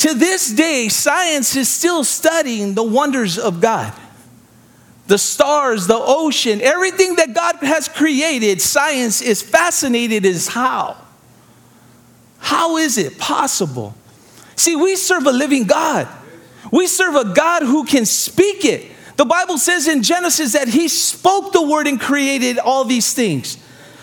To 0.05 0.13
this 0.13 0.53
day, 0.53 0.91
science 0.91 1.57
is 1.57 1.67
still 1.67 2.05
studying 2.05 2.75
the 2.75 2.83
wonders 2.83 3.39
of 3.39 3.63
God. 3.63 3.91
The 5.07 5.17
stars, 5.17 5.87
the 5.87 5.97
ocean, 5.99 6.61
everything 6.61 7.17
that 7.17 7.33
God 7.33 7.57
has 7.63 7.89
created, 7.89 8.61
science 8.61 9.23
is 9.23 9.41
fascinated 9.41 10.27
as 10.27 10.49
how. 10.49 10.99
How 12.37 12.77
is 12.77 12.99
it 12.99 13.17
possible? 13.17 13.95
See, 14.57 14.77
we 14.77 14.97
serve 14.97 15.25
a 15.25 15.33
living 15.33 15.65
God. 15.65 16.07
We 16.71 16.87
serve 16.87 17.15
a 17.15 17.33
God 17.33 17.63
who 17.63 17.87
can 17.87 18.05
speak 18.05 18.67
it. 18.67 18.87
The 19.17 19.25
Bible 19.25 19.57
says 19.57 19.89
in 19.89 20.03
Genesis 20.03 20.53
that 20.53 20.69
he 20.69 20.89
spoke 20.89 21.55
the 21.55 21.63
word 21.63 21.87
and 21.87 21.99
created 21.99 22.59
all 22.59 22.85
these 22.85 23.15
things. 23.15 23.57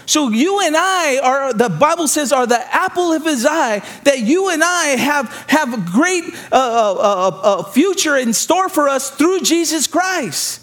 So 0.06 0.30
you 0.30 0.62
and 0.62 0.76
I 0.76 1.20
are, 1.20 1.54
the 1.54 1.70
Bible 1.70 2.08
says, 2.08 2.32
are 2.32 2.48
the 2.48 2.62
apple 2.74 3.14
of 3.14 3.24
his 3.24 3.46
eye, 3.46 3.80
that 4.04 4.20
you 4.20 4.50
and 4.50 4.64
I 4.64 4.88
have, 4.98 5.32
have 5.48 5.74
a 5.74 5.92
great 5.92 6.24
uh, 6.52 6.56
uh, 6.56 6.94
uh, 6.94 7.42
uh 7.44 7.64
future 7.64 8.18
in 8.18 8.34
store 8.34 8.70
for 8.70 8.90
us 8.90 9.12
through 9.12 9.42
Jesus 9.42 9.88
Christ. 9.88 10.62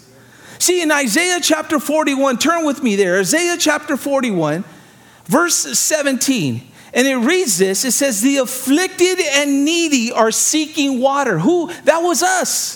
See, 0.59 0.81
in 0.81 0.91
Isaiah 0.91 1.39
chapter 1.41 1.79
41, 1.79 2.37
turn 2.37 2.65
with 2.65 2.83
me 2.83 2.95
there, 2.95 3.19
Isaiah 3.19 3.55
chapter 3.57 3.95
41, 3.95 4.65
verse 5.25 5.55
17. 5.55 6.69
And 6.93 7.07
it 7.07 7.15
reads 7.15 7.57
this 7.57 7.85
it 7.85 7.91
says, 7.91 8.21
The 8.21 8.37
afflicted 8.37 9.19
and 9.19 9.63
needy 9.63 10.11
are 10.11 10.31
seeking 10.31 10.99
water. 10.99 11.39
Who? 11.39 11.71
That 11.83 11.99
was 11.99 12.21
us. 12.21 12.75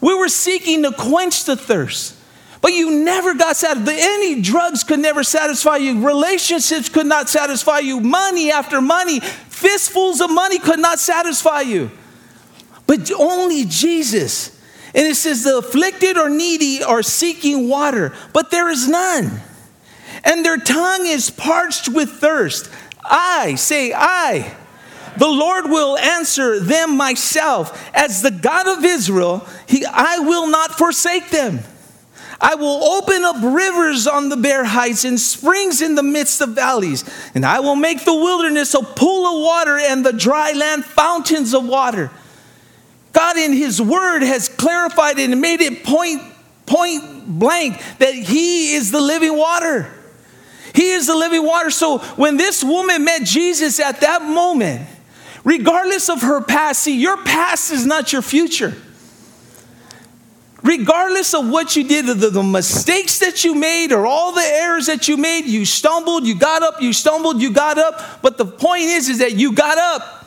We 0.00 0.14
were 0.14 0.28
seeking 0.28 0.82
to 0.84 0.92
quench 0.92 1.44
the 1.44 1.56
thirst. 1.56 2.17
But 2.60 2.72
you 2.72 3.04
never 3.04 3.34
got 3.34 3.56
satisfied. 3.56 3.96
Any 3.98 4.40
drugs 4.40 4.84
could 4.84 5.00
never 5.00 5.22
satisfy 5.22 5.76
you. 5.76 6.04
Relationships 6.04 6.88
could 6.88 7.06
not 7.06 7.28
satisfy 7.28 7.78
you. 7.78 8.00
Money 8.00 8.50
after 8.50 8.80
money, 8.80 9.20
fistfuls 9.20 10.20
of 10.20 10.30
money 10.30 10.58
could 10.58 10.80
not 10.80 10.98
satisfy 10.98 11.60
you. 11.60 11.90
But 12.86 13.10
only 13.12 13.64
Jesus. 13.64 14.60
And 14.94 15.06
it 15.06 15.14
says, 15.14 15.44
the 15.44 15.58
afflicted 15.58 16.16
or 16.16 16.30
needy 16.30 16.82
are 16.82 17.02
seeking 17.02 17.68
water, 17.68 18.14
but 18.32 18.50
there 18.50 18.68
is 18.70 18.88
none. 18.88 19.40
And 20.24 20.44
their 20.44 20.56
tongue 20.56 21.06
is 21.06 21.30
parched 21.30 21.88
with 21.88 22.10
thirst. 22.10 22.70
I, 23.04 23.54
say, 23.54 23.92
I 23.94 24.56
the 25.18 25.28
Lord 25.28 25.66
will 25.66 25.98
answer 25.98 26.60
them 26.60 26.96
myself. 26.96 27.90
As 27.92 28.22
the 28.22 28.30
God 28.30 28.68
of 28.68 28.84
Israel, 28.84 29.46
he, 29.66 29.84
I 29.84 30.20
will 30.20 30.46
not 30.46 30.78
forsake 30.78 31.30
them. 31.30 31.58
I 32.40 32.54
will 32.54 32.84
open 32.84 33.24
up 33.24 33.36
rivers 33.42 34.06
on 34.06 34.28
the 34.28 34.36
bare 34.36 34.64
heights 34.64 35.04
and 35.04 35.18
springs 35.18 35.82
in 35.82 35.96
the 35.96 36.02
midst 36.02 36.40
of 36.40 36.50
valleys. 36.50 37.04
And 37.34 37.44
I 37.44 37.60
will 37.60 37.74
make 37.74 38.04
the 38.04 38.14
wilderness 38.14 38.74
a 38.74 38.82
pool 38.82 39.26
of 39.26 39.42
water 39.42 39.76
and 39.76 40.06
the 40.06 40.12
dry 40.12 40.52
land 40.52 40.84
fountains 40.84 41.52
of 41.52 41.66
water. 41.66 42.10
God, 43.12 43.36
in 43.36 43.52
His 43.52 43.82
Word, 43.82 44.22
has 44.22 44.48
clarified 44.48 45.18
and 45.18 45.40
made 45.40 45.60
it 45.60 45.82
point, 45.82 46.22
point 46.66 47.26
blank 47.26 47.82
that 47.98 48.14
He 48.14 48.74
is 48.74 48.92
the 48.92 49.00
living 49.00 49.36
water. 49.36 49.92
He 50.74 50.90
is 50.90 51.08
the 51.08 51.16
living 51.16 51.44
water. 51.44 51.70
So 51.70 51.98
when 52.16 52.36
this 52.36 52.62
woman 52.62 53.04
met 53.04 53.24
Jesus 53.24 53.80
at 53.80 54.00
that 54.02 54.22
moment, 54.22 54.86
regardless 55.48 56.10
of 56.10 56.20
her 56.20 56.42
past. 56.42 56.82
See, 56.82 57.00
your 57.00 57.16
past 57.24 57.72
is 57.72 57.86
not 57.86 58.12
your 58.12 58.20
future. 58.20 58.76
Regardless 60.68 61.32
of 61.32 61.48
what 61.48 61.76
you 61.76 61.82
did, 61.82 62.04
the, 62.04 62.28
the 62.28 62.42
mistakes 62.42 63.20
that 63.20 63.42
you 63.42 63.54
made, 63.54 63.90
or 63.90 64.04
all 64.04 64.32
the 64.32 64.44
errors 64.44 64.84
that 64.84 65.08
you 65.08 65.16
made, 65.16 65.46
you 65.46 65.64
stumbled, 65.64 66.26
you 66.26 66.34
got 66.34 66.62
up, 66.62 66.82
you 66.82 66.92
stumbled, 66.92 67.40
you 67.40 67.50
got 67.54 67.78
up. 67.78 68.20
But 68.20 68.36
the 68.36 68.44
point 68.44 68.82
is, 68.82 69.08
is 69.08 69.20
that 69.20 69.32
you 69.32 69.52
got 69.52 69.78
up. 69.78 70.26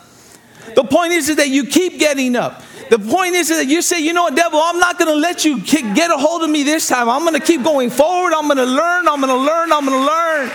The 0.74 0.82
point 0.82 1.12
is, 1.12 1.28
is 1.28 1.36
that 1.36 1.48
you 1.48 1.64
keep 1.66 2.00
getting 2.00 2.34
up. 2.34 2.60
The 2.90 2.98
point 2.98 3.36
is 3.36 3.50
that 3.50 3.68
you 3.68 3.82
say, 3.82 4.00
you 4.00 4.12
know 4.12 4.24
what, 4.24 4.34
devil, 4.34 4.58
I'm 4.60 4.80
not 4.80 4.98
going 4.98 5.12
to 5.12 5.16
let 5.16 5.44
you 5.44 5.60
get 5.60 6.10
a 6.10 6.16
hold 6.16 6.42
of 6.42 6.50
me 6.50 6.64
this 6.64 6.88
time. 6.88 7.08
I'm 7.08 7.22
going 7.22 7.38
to 7.38 7.46
keep 7.46 7.62
going 7.62 7.90
forward. 7.90 8.32
I'm 8.32 8.48
going 8.48 8.56
to 8.56 8.64
learn. 8.64 9.06
I'm 9.06 9.20
going 9.20 9.32
to 9.32 9.46
learn. 9.46 9.72
I'm 9.72 9.86
going 9.86 10.00
to 10.00 10.04
learn. 10.04 10.50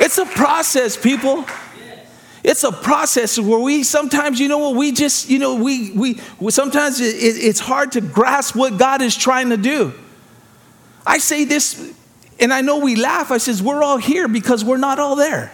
It's 0.00 0.18
a 0.18 0.26
process, 0.26 0.96
people. 0.96 1.44
It's 2.46 2.62
a 2.62 2.70
process 2.70 3.40
where 3.40 3.58
we 3.58 3.82
sometimes, 3.82 4.38
you 4.38 4.46
know 4.46 4.58
what, 4.58 4.76
we 4.76 4.92
just, 4.92 5.28
you 5.28 5.40
know, 5.40 5.56
we, 5.56 5.90
we, 5.90 6.20
we 6.38 6.52
sometimes 6.52 7.00
it, 7.00 7.16
it's 7.16 7.58
hard 7.58 7.90
to 7.92 8.00
grasp 8.00 8.54
what 8.54 8.78
God 8.78 9.02
is 9.02 9.16
trying 9.16 9.50
to 9.50 9.56
do. 9.56 9.92
I 11.04 11.18
say 11.18 11.44
this, 11.44 11.92
and 12.38 12.52
I 12.52 12.60
know 12.60 12.78
we 12.78 12.94
laugh. 12.94 13.32
I 13.32 13.38
says, 13.38 13.60
we're 13.60 13.82
all 13.82 13.96
here 13.96 14.28
because 14.28 14.64
we're 14.64 14.76
not 14.76 15.00
all 15.00 15.16
there. 15.16 15.50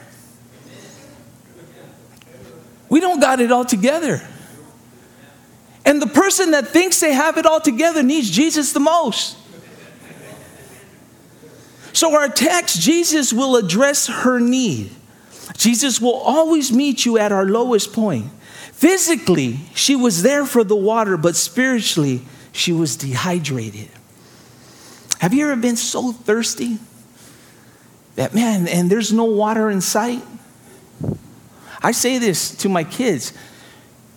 We 2.90 3.00
don't 3.00 3.20
got 3.20 3.40
it 3.40 3.50
all 3.50 3.64
together. 3.64 4.20
And 5.86 6.00
the 6.00 6.08
person 6.08 6.50
that 6.50 6.68
thinks 6.68 7.00
they 7.00 7.14
have 7.14 7.38
it 7.38 7.46
all 7.46 7.62
together 7.62 8.02
needs 8.02 8.28
Jesus 8.28 8.74
the 8.74 8.80
most. 8.80 9.38
So, 11.94 12.14
our 12.14 12.28
text, 12.28 12.82
Jesus 12.82 13.32
will 13.32 13.56
address 13.56 14.08
her 14.08 14.38
need. 14.38 14.90
Jesus 15.56 16.00
will 16.00 16.14
always 16.14 16.72
meet 16.72 17.04
you 17.04 17.18
at 17.18 17.32
our 17.32 17.44
lowest 17.44 17.92
point. 17.92 18.26
Physically, 18.72 19.60
she 19.74 19.94
was 19.94 20.22
there 20.22 20.44
for 20.44 20.64
the 20.64 20.76
water, 20.76 21.16
but 21.16 21.36
spiritually, 21.36 22.22
she 22.52 22.72
was 22.72 22.96
dehydrated. 22.96 23.88
Have 25.20 25.32
you 25.32 25.48
ever 25.48 25.60
been 25.60 25.76
so 25.76 26.12
thirsty 26.12 26.78
that, 28.16 28.34
man, 28.34 28.66
and 28.66 28.90
there's 28.90 29.12
no 29.12 29.24
water 29.24 29.70
in 29.70 29.80
sight? 29.80 30.22
I 31.82 31.92
say 31.92 32.18
this 32.18 32.54
to 32.56 32.68
my 32.68 32.84
kids 32.84 33.32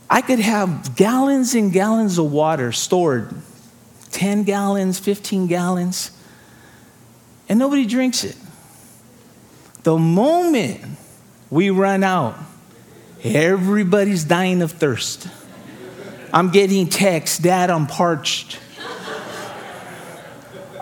I 0.09 0.21
could 0.21 0.39
have 0.39 0.95
gallons 0.95 1.55
and 1.55 1.71
gallons 1.71 2.17
of 2.17 2.31
water 2.31 2.71
stored 2.71 3.33
10 4.11 4.43
gallons, 4.43 4.99
15 4.99 5.47
gallons, 5.47 6.11
and 7.49 7.59
nobody 7.59 7.85
drinks 7.85 8.23
it. 8.23 8.37
The 9.83 9.97
moment 9.97 10.81
we 11.49 11.69
run 11.69 12.03
out, 12.03 12.35
everybody's 13.23 14.23
dying 14.23 14.61
of 14.61 14.71
thirst. 14.71 15.27
I'm 16.33 16.49
getting 16.49 16.89
texts, 16.89 17.37
Dad, 17.37 17.69
I'm 17.69 17.87
parched. 17.87 18.59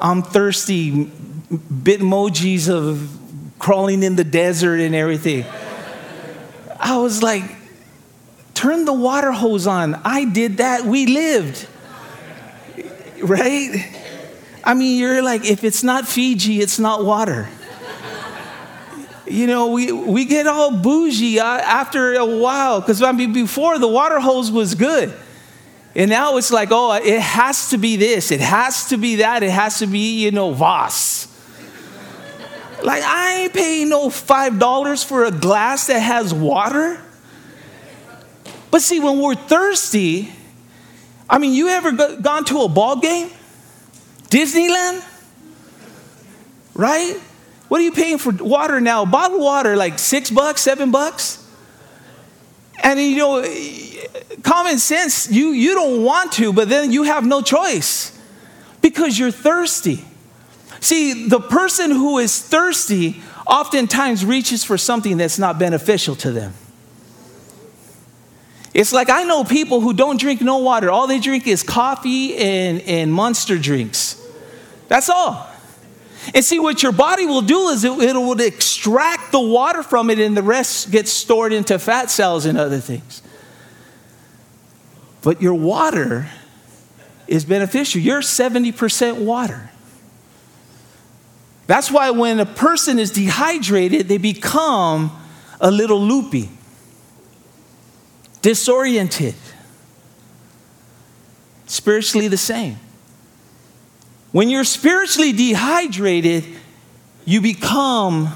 I'm 0.01 0.21
thirsty, 0.21 0.91
bit 0.91 2.01
emojis 2.01 2.69
of 2.69 3.09
crawling 3.59 4.03
in 4.03 4.15
the 4.15 4.23
desert 4.23 4.79
and 4.79 4.93
everything. 4.93 5.45
I 6.79 6.97
was 6.97 7.23
like, 7.23 7.43
turn 8.53 8.85
the 8.85 8.93
water 8.93 9.31
hose 9.31 9.67
on. 9.67 9.95
I 10.03 10.25
did 10.25 10.57
that. 10.57 10.83
We 10.83 11.05
lived. 11.05 11.67
Right? 13.21 13.89
I 14.63 14.73
mean, 14.73 14.99
you're 14.99 15.21
like, 15.21 15.45
if 15.45 15.63
it's 15.63 15.83
not 15.83 16.07
Fiji, 16.07 16.59
it's 16.59 16.79
not 16.79 17.05
water. 17.05 17.47
You 19.25 19.47
know, 19.47 19.67
we, 19.71 19.91
we 19.91 20.25
get 20.25 20.47
all 20.47 20.71
bougie 20.71 21.39
uh, 21.39 21.45
after 21.45 22.13
a 22.15 22.25
while 22.25 22.81
because 22.81 23.01
I 23.01 23.11
mean, 23.11 23.31
before 23.33 23.79
the 23.79 23.87
water 23.87 24.19
hose 24.19 24.51
was 24.51 24.75
good. 24.75 25.13
And 25.95 26.09
now 26.09 26.37
it's 26.37 26.51
like, 26.51 26.69
oh, 26.71 26.93
it 26.93 27.21
has 27.21 27.69
to 27.69 27.77
be 27.77 27.95
this, 27.95 28.31
it 28.31 28.41
has 28.41 28.89
to 28.89 28.97
be 28.97 29.17
that, 29.17 29.43
it 29.43 29.51
has 29.51 29.79
to 29.79 29.87
be, 29.87 30.23
you 30.23 30.31
know, 30.31 30.51
Voss. 30.51 31.27
Like, 32.83 33.03
I 33.03 33.43
ain't 33.43 33.53
paying 33.53 33.89
no 33.89 34.09
$5 34.09 35.05
for 35.05 35.23
a 35.23 35.31
glass 35.31 35.87
that 35.87 35.99
has 35.99 36.33
water. 36.33 36.99
But 38.71 38.81
see, 38.81 38.99
when 38.99 39.21
we're 39.21 39.35
thirsty, 39.35 40.33
I 41.29 41.37
mean, 41.37 41.53
you 41.53 41.69
ever 41.69 41.93
go, 41.93 42.19
gone 42.19 42.43
to 42.45 42.63
a 42.63 42.67
ball 42.67 42.99
game? 42.99 43.29
Disneyland? 44.29 45.01
Right? 46.73 47.21
What 47.73 47.81
are 47.81 47.85
you 47.85 47.91
paying 47.91 48.19
for 48.19 48.31
water 48.33 48.79
now? 48.79 49.03
Bottled 49.03 49.41
water, 49.41 49.75
like 49.75 49.97
six 49.97 50.29
bucks, 50.29 50.61
seven 50.61 50.91
bucks? 50.91 51.43
And 52.83 52.99
you 52.99 53.17
know, 53.17 53.41
common 54.43 54.77
sense, 54.77 55.31
you, 55.31 55.53
you 55.53 55.73
don't 55.73 56.03
want 56.03 56.33
to, 56.33 56.53
but 56.53 56.69
then 56.69 56.91
you 56.91 57.01
have 57.01 57.25
no 57.25 57.41
choice 57.41 58.15
because 58.83 59.17
you're 59.17 59.31
thirsty. 59.31 60.05
See, 60.81 61.27
the 61.27 61.39
person 61.39 61.89
who 61.89 62.19
is 62.19 62.39
thirsty 62.39 63.23
oftentimes 63.47 64.23
reaches 64.23 64.63
for 64.63 64.77
something 64.77 65.17
that's 65.17 65.39
not 65.39 65.57
beneficial 65.57 66.15
to 66.17 66.31
them. 66.31 66.53
It's 68.75 68.93
like 68.93 69.09
I 69.09 69.23
know 69.23 69.43
people 69.43 69.81
who 69.81 69.95
don't 69.95 70.19
drink 70.19 70.41
no 70.41 70.59
water. 70.59 70.91
All 70.91 71.07
they 71.07 71.19
drink 71.19 71.47
is 71.47 71.63
coffee 71.63 72.35
and, 72.37 72.81
and 72.81 73.11
monster 73.11 73.57
drinks. 73.57 74.23
That's 74.89 75.09
all. 75.09 75.49
And 76.33 76.43
see, 76.43 76.59
what 76.59 76.83
your 76.83 76.91
body 76.91 77.25
will 77.25 77.41
do 77.41 77.69
is 77.69 77.83
it, 77.83 77.91
it 77.91 78.15
will 78.15 78.39
extract 78.39 79.31
the 79.31 79.39
water 79.39 79.83
from 79.83 80.09
it, 80.09 80.19
and 80.19 80.37
the 80.37 80.43
rest 80.43 80.91
gets 80.91 81.11
stored 81.11 81.51
into 81.51 81.77
fat 81.79 82.09
cells 82.09 82.45
and 82.45 82.57
other 82.57 82.79
things. 82.79 83.21
But 85.21 85.41
your 85.41 85.53
water 85.53 86.29
is 87.27 87.45
beneficial. 87.45 88.01
You're 88.01 88.21
70% 88.21 89.25
water. 89.25 89.69
That's 91.65 91.89
why 91.89 92.11
when 92.11 92.39
a 92.39 92.45
person 92.45 92.99
is 92.99 93.11
dehydrated, 93.11 94.07
they 94.07 94.17
become 94.17 95.17
a 95.61 95.71
little 95.71 95.99
loopy, 95.99 96.49
disoriented. 98.41 99.35
Spiritually, 101.65 102.27
the 102.27 102.37
same. 102.37 102.77
When 104.33 104.49
you're 104.49 104.63
spiritually 104.63 105.31
dehydrated, 105.31 106.43
you 107.23 107.39
become 107.39 108.33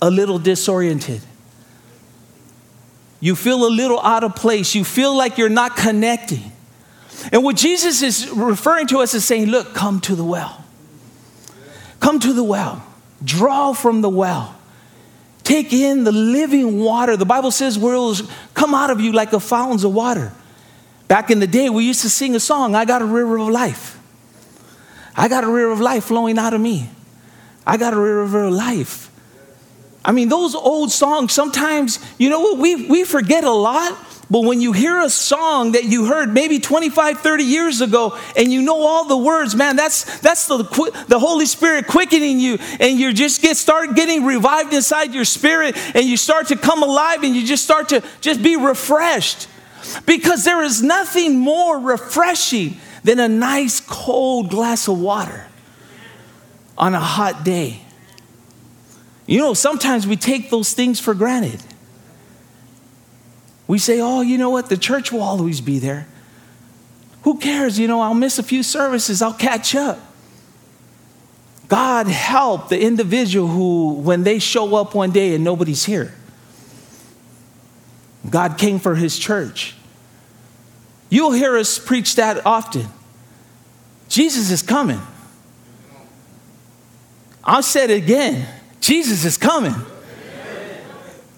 a 0.00 0.10
little 0.10 0.38
disoriented. 0.38 1.20
You 3.18 3.34
feel 3.34 3.66
a 3.66 3.68
little 3.68 4.00
out 4.00 4.22
of 4.22 4.36
place. 4.36 4.76
You 4.76 4.84
feel 4.84 5.14
like 5.16 5.36
you're 5.36 5.48
not 5.48 5.76
connecting. 5.76 6.52
And 7.32 7.42
what 7.42 7.56
Jesus 7.56 8.00
is 8.00 8.30
referring 8.30 8.86
to 8.86 9.00
us 9.00 9.12
is 9.12 9.24
saying, 9.24 9.46
look, 9.46 9.74
come 9.74 10.00
to 10.02 10.14
the 10.14 10.22
well. 10.22 10.64
Come 11.98 12.20
to 12.20 12.32
the 12.32 12.44
well. 12.44 12.86
Draw 13.24 13.72
from 13.72 14.02
the 14.02 14.08
well. 14.08 14.54
Take 15.42 15.72
in 15.72 16.04
the 16.04 16.12
living 16.12 16.78
water. 16.78 17.16
The 17.16 17.26
Bible 17.26 17.50
says 17.50 17.76
will 17.76 18.14
come 18.54 18.72
out 18.72 18.90
of 18.90 19.00
you 19.00 19.10
like 19.10 19.32
a 19.32 19.40
fountains 19.40 19.82
of 19.82 19.92
water. 19.92 20.32
Back 21.08 21.32
in 21.32 21.40
the 21.40 21.48
day, 21.48 21.68
we 21.70 21.84
used 21.84 22.02
to 22.02 22.10
sing 22.10 22.36
a 22.36 22.40
song, 22.40 22.76
I 22.76 22.84
got 22.84 23.02
a 23.02 23.06
river 23.06 23.36
of 23.38 23.48
life. 23.48 23.97
I 25.18 25.26
got 25.26 25.42
a 25.42 25.48
river 25.48 25.72
of 25.72 25.80
life 25.80 26.04
flowing 26.04 26.38
out 26.38 26.54
of 26.54 26.60
me. 26.60 26.88
I 27.66 27.76
got 27.76 27.92
a 27.92 27.98
river 27.98 28.44
of 28.44 28.52
life. 28.52 29.10
I 30.04 30.12
mean, 30.12 30.28
those 30.28 30.54
old 30.54 30.92
songs, 30.92 31.32
sometimes, 31.32 31.98
you 32.18 32.30
know 32.30 32.40
what, 32.40 32.58
we, 32.58 32.88
we 32.88 33.02
forget 33.02 33.42
a 33.42 33.50
lot, 33.50 33.98
but 34.30 34.44
when 34.44 34.60
you 34.60 34.72
hear 34.72 35.00
a 35.00 35.10
song 35.10 35.72
that 35.72 35.84
you 35.84 36.04
heard 36.06 36.32
maybe 36.32 36.60
25, 36.60 37.18
30 37.18 37.42
years 37.42 37.80
ago 37.80 38.16
and 38.36 38.52
you 38.52 38.62
know 38.62 38.80
all 38.80 39.06
the 39.06 39.16
words, 39.16 39.56
man, 39.56 39.74
that's, 39.74 40.20
that's 40.20 40.46
the, 40.46 40.58
the 41.08 41.18
Holy 41.18 41.46
Spirit 41.46 41.88
quickening 41.88 42.38
you 42.38 42.58
and 42.78 42.96
you 42.98 43.12
just 43.12 43.42
get 43.42 43.56
start 43.56 43.96
getting 43.96 44.24
revived 44.24 44.72
inside 44.72 45.14
your 45.14 45.24
spirit 45.24 45.76
and 45.96 46.04
you 46.04 46.16
start 46.16 46.46
to 46.48 46.56
come 46.56 46.84
alive 46.84 47.24
and 47.24 47.34
you 47.34 47.44
just 47.44 47.64
start 47.64 47.88
to 47.88 48.04
just 48.20 48.40
be 48.40 48.54
refreshed. 48.56 49.48
Because 50.06 50.44
there 50.44 50.62
is 50.62 50.80
nothing 50.80 51.38
more 51.38 51.78
refreshing 51.78 52.76
than 53.08 53.20
a 53.20 53.26
nice 53.28 53.80
cold 53.80 54.50
glass 54.50 54.86
of 54.86 55.00
water 55.00 55.46
on 56.76 56.94
a 56.94 57.00
hot 57.00 57.42
day. 57.42 57.80
You 59.24 59.38
know, 59.38 59.54
sometimes 59.54 60.06
we 60.06 60.14
take 60.14 60.50
those 60.50 60.74
things 60.74 61.00
for 61.00 61.14
granted. 61.14 61.58
We 63.66 63.78
say, 63.78 63.98
oh, 64.02 64.20
you 64.20 64.36
know 64.36 64.50
what? 64.50 64.68
The 64.68 64.76
church 64.76 65.10
will 65.10 65.22
always 65.22 65.62
be 65.62 65.78
there. 65.78 66.06
Who 67.22 67.38
cares? 67.38 67.78
You 67.78 67.88
know, 67.88 68.02
I'll 68.02 68.12
miss 68.12 68.38
a 68.38 68.42
few 68.42 68.62
services, 68.62 69.22
I'll 69.22 69.32
catch 69.32 69.74
up. 69.74 69.98
God 71.68 72.08
help 72.08 72.68
the 72.68 72.78
individual 72.78 73.48
who, 73.48 73.94
when 73.94 74.22
they 74.22 74.38
show 74.38 74.76
up 74.76 74.94
one 74.94 75.12
day 75.12 75.34
and 75.34 75.42
nobody's 75.42 75.86
here, 75.86 76.14
God 78.28 78.58
came 78.58 78.78
for 78.78 78.96
his 78.96 79.18
church. 79.18 79.76
You'll 81.08 81.32
hear 81.32 81.56
us 81.56 81.78
preach 81.78 82.16
that 82.16 82.44
often. 82.44 82.88
Jesus 84.08 84.50
is 84.50 84.62
coming. 84.62 85.00
I 87.44 87.60
said 87.60 87.90
it 87.90 88.02
again 88.02 88.46
Jesus 88.80 89.24
is 89.24 89.36
coming. 89.36 89.74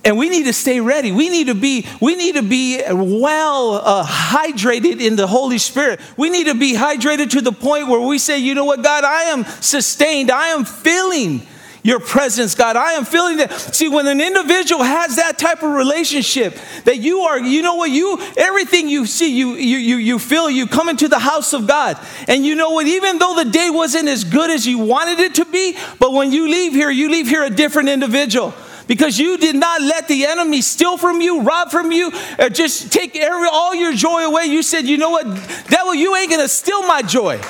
And 0.03 0.17
we 0.17 0.31
need 0.31 0.45
to 0.45 0.53
stay 0.53 0.81
ready. 0.81 1.13
We 1.13 1.29
need 1.29 1.49
to 1.49 1.55
be, 1.55 1.87
we 2.01 2.15
need 2.15 2.37
to 2.37 2.43
be 2.43 2.83
well 2.91 3.75
uh, 3.75 4.07
hydrated 4.07 4.99
in 5.01 5.17
the 5.17 5.27
Holy 5.27 5.59
Spirit. 5.59 6.01
We 6.17 6.31
need 6.31 6.47
to 6.47 6.55
be 6.55 6.75
hydrated 6.75 7.31
to 7.31 7.43
the 7.43 7.53
point 7.53 7.89
where 7.89 8.01
we 8.01 8.19
say, 8.19 8.39
you 8.39 8.55
know 8.55 8.65
what, 8.65 8.83
God, 8.83 9.05
I 9.05 9.25
am 9.25 9.45
sustained. 9.61 10.31
I 10.31 10.49
am 10.49 10.65
feeling 10.65 11.47
your 11.83 12.01
presence, 12.01 12.55
God. 12.55 12.77
I 12.77 12.93
am 12.93 13.05
feeling 13.05 13.39
that. 13.39 13.53
See, 13.53 13.89
when 13.89 14.07
an 14.07 14.21
individual 14.21 14.83
has 14.83 15.17
that 15.17 15.39
type 15.39 15.63
of 15.63 15.71
relationship, 15.71 16.57
that 16.85 16.99
you 16.99 17.21
are, 17.21 17.39
you 17.39 17.63
know 17.63 17.77
what, 17.77 17.91
you, 17.91 18.19
everything 18.37 18.89
you 18.89 19.07
see, 19.07 19.37
you, 19.37 19.55
you, 19.55 19.79
you, 19.79 19.97
you 19.97 20.19
feel, 20.19 20.51
you 20.51 20.67
come 20.67 20.89
into 20.89 21.09
the 21.09 21.19
house 21.19 21.53
of 21.53 21.67
God. 21.67 21.99
And 22.29 22.45
you 22.45 22.55
know 22.55 22.71
what, 22.71 22.87
even 22.87 23.19
though 23.19 23.35
the 23.35 23.51
day 23.51 23.71
wasn't 23.71 24.09
as 24.09 24.25
good 24.25 24.51
as 24.51 24.67
you 24.67 24.79
wanted 24.79 25.19
it 25.21 25.35
to 25.37 25.45
be, 25.45 25.77
but 25.99 26.13
when 26.13 26.33
you 26.33 26.49
leave 26.49 26.73
here, 26.73 26.91
you 26.91 27.11
leave 27.11 27.29
here 27.29 27.45
a 27.45 27.51
different 27.51 27.89
individual 27.89 28.55
because 28.87 29.21
you 29.21 29.39
did 29.39 29.55
not 29.55 29.81
let 29.81 30.09
the 30.09 30.27
enemy 30.27 30.61
steal 30.61 30.97
from 30.97 31.21
you, 31.21 31.43
rob 31.43 31.71
from 31.71 31.93
you, 31.93 32.11
or 32.41 32.49
just 32.49 32.93
take 32.93 33.15
every, 33.15 33.47
all 33.49 33.73
your 33.73 33.95
joy 33.95 34.23
away. 34.23 34.47
You 34.47 34.65
said, 34.65 34.85
you 34.85 34.99
know 34.99 35.11
what, 35.11 35.27
devil, 35.69 35.95
you 35.95 36.17
ain't 36.17 36.29
gonna 36.29 36.49
steal 36.49 36.83
my 36.83 37.01
joy. 37.01 37.41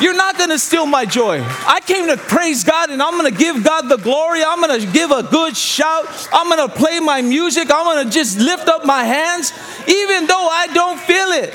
You're 0.00 0.16
not 0.16 0.38
going 0.38 0.50
to 0.50 0.58
steal 0.58 0.86
my 0.86 1.04
joy. 1.04 1.42
I 1.42 1.80
came 1.80 2.06
to 2.06 2.16
praise 2.16 2.64
God 2.64 2.90
and 2.90 3.02
I'm 3.02 3.18
going 3.18 3.30
to 3.30 3.38
give 3.38 3.62
God 3.62 3.88
the 3.88 3.98
glory. 3.98 4.42
I'm 4.42 4.60
going 4.60 4.80
to 4.80 4.86
give 4.90 5.10
a 5.10 5.22
good 5.22 5.56
shout. 5.56 6.06
I'm 6.32 6.48
going 6.48 6.68
to 6.68 6.74
play 6.74 7.00
my 7.00 7.20
music. 7.20 7.70
I'm 7.70 7.84
going 7.84 8.06
to 8.06 8.10
just 8.10 8.38
lift 8.38 8.66
up 8.68 8.86
my 8.86 9.04
hands, 9.04 9.52
even 9.86 10.26
though 10.26 10.48
I 10.48 10.68
don't 10.68 10.98
feel 10.98 11.28
it. 11.32 11.54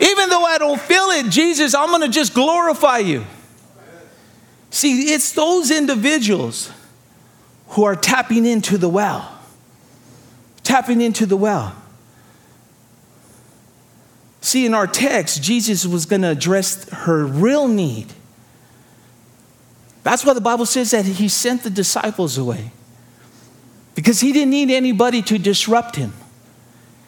Even 0.00 0.28
though 0.28 0.44
I 0.44 0.58
don't 0.58 0.80
feel 0.80 1.10
it, 1.10 1.30
Jesus, 1.30 1.74
I'm 1.74 1.88
going 1.88 2.02
to 2.02 2.08
just 2.08 2.34
glorify 2.34 2.98
you. 2.98 3.24
See, 4.70 5.12
it's 5.12 5.32
those 5.32 5.70
individuals 5.70 6.72
who 7.68 7.84
are 7.84 7.94
tapping 7.94 8.44
into 8.44 8.76
the 8.76 8.88
well. 8.88 9.38
Tapping 10.64 11.00
into 11.00 11.26
the 11.26 11.36
well. 11.36 11.76
See, 14.44 14.66
in 14.66 14.74
our 14.74 14.86
text, 14.86 15.42
Jesus 15.42 15.86
was 15.86 16.04
going 16.04 16.20
to 16.20 16.28
address 16.28 16.86
her 16.90 17.24
real 17.24 17.66
need. 17.66 18.12
That's 20.02 20.22
why 20.22 20.34
the 20.34 20.42
Bible 20.42 20.66
says 20.66 20.90
that 20.90 21.06
he 21.06 21.30
sent 21.30 21.62
the 21.62 21.70
disciples 21.70 22.36
away. 22.36 22.70
Because 23.94 24.20
he 24.20 24.32
didn't 24.32 24.50
need 24.50 24.70
anybody 24.70 25.22
to 25.22 25.38
disrupt 25.38 25.96
him. 25.96 26.12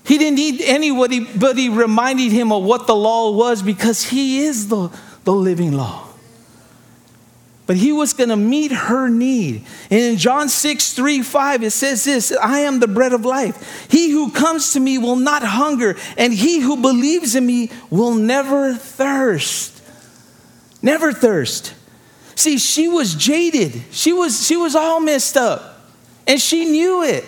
He 0.07 0.17
didn't 0.17 0.37
need 0.37 0.63
anybody 0.63 1.69
reminding 1.69 2.31
him 2.31 2.53
of 2.53 2.65
what 2.65 2.87
the 2.87 2.97
law 2.97 3.31
was 3.33 3.61
because 3.61 4.05
he 4.05 4.39
is 4.39 4.69
the, 4.69 4.89
the 5.25 5.35
living 5.35 5.73
law. 5.73 6.06
But 7.67 7.77
he 7.77 7.93
was 7.93 8.13
going 8.13 8.29
to 8.29 8.37
meet 8.37 8.71
her 8.71 9.09
need. 9.09 9.65
And 9.91 10.01
in 10.01 10.17
John 10.19 10.49
6, 10.49 10.93
3, 10.93 11.23
5, 11.23 11.63
it 11.65 11.73
says 11.73 12.05
this 12.05 12.33
I 12.33 12.61
am 12.61 12.79
the 12.79 12.89
bread 12.89 13.13
of 13.13 13.25
life. 13.25 13.89
He 13.91 14.11
who 14.11 14.31
comes 14.31 14.73
to 14.75 14.81
me 14.81 14.99
will 14.99 15.17
not 15.17 15.43
hunger, 15.43 15.97
and 16.17 16.33
he 16.33 16.61
who 16.61 16.81
believes 16.81 17.35
in 17.35 17.45
me 17.45 17.71
will 17.91 18.15
never 18.15 18.75
thirst. 18.75 19.83
Never 20.81 21.13
thirst. 21.13 21.75
See, 22.37 22.59
she 22.59 22.87
was 22.87 23.15
jaded. 23.15 23.83
She 23.91 24.13
was, 24.13 24.47
she 24.47 24.57
was 24.57 24.77
all 24.77 25.01
messed 25.01 25.37
up. 25.37 25.81
And 26.27 26.41
she 26.41 26.67
knew 26.67 27.03
it. 27.03 27.25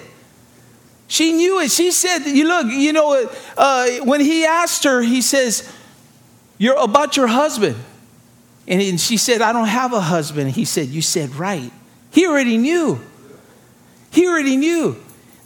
She 1.09 1.33
knew 1.33 1.59
it. 1.61 1.71
She 1.71 1.91
said, 1.91 2.19
You 2.27 2.47
look, 2.47 2.67
you 2.67 2.93
know, 2.93 3.29
uh, 3.57 3.89
when 4.05 4.21
he 4.21 4.45
asked 4.45 4.85
her, 4.85 5.01
he 5.01 5.23
says, 5.23 5.73
You're 6.59 6.77
about 6.77 7.17
your 7.17 7.27
husband. 7.27 7.77
And 8.69 9.01
she 9.01 9.17
said, 9.17 9.41
I 9.41 9.55
don't 9.55 9.67
have 9.67 9.95
a 9.95 10.01
husband. 10.01 10.51
He 10.51 10.67
said, 10.67 10.89
You 10.89 11.01
said 11.01 11.35
right. 11.35 11.73
He 12.11 12.27
already 12.27 12.59
knew. 12.59 13.01
He 14.11 14.27
already 14.27 14.59
knew. 14.59 14.97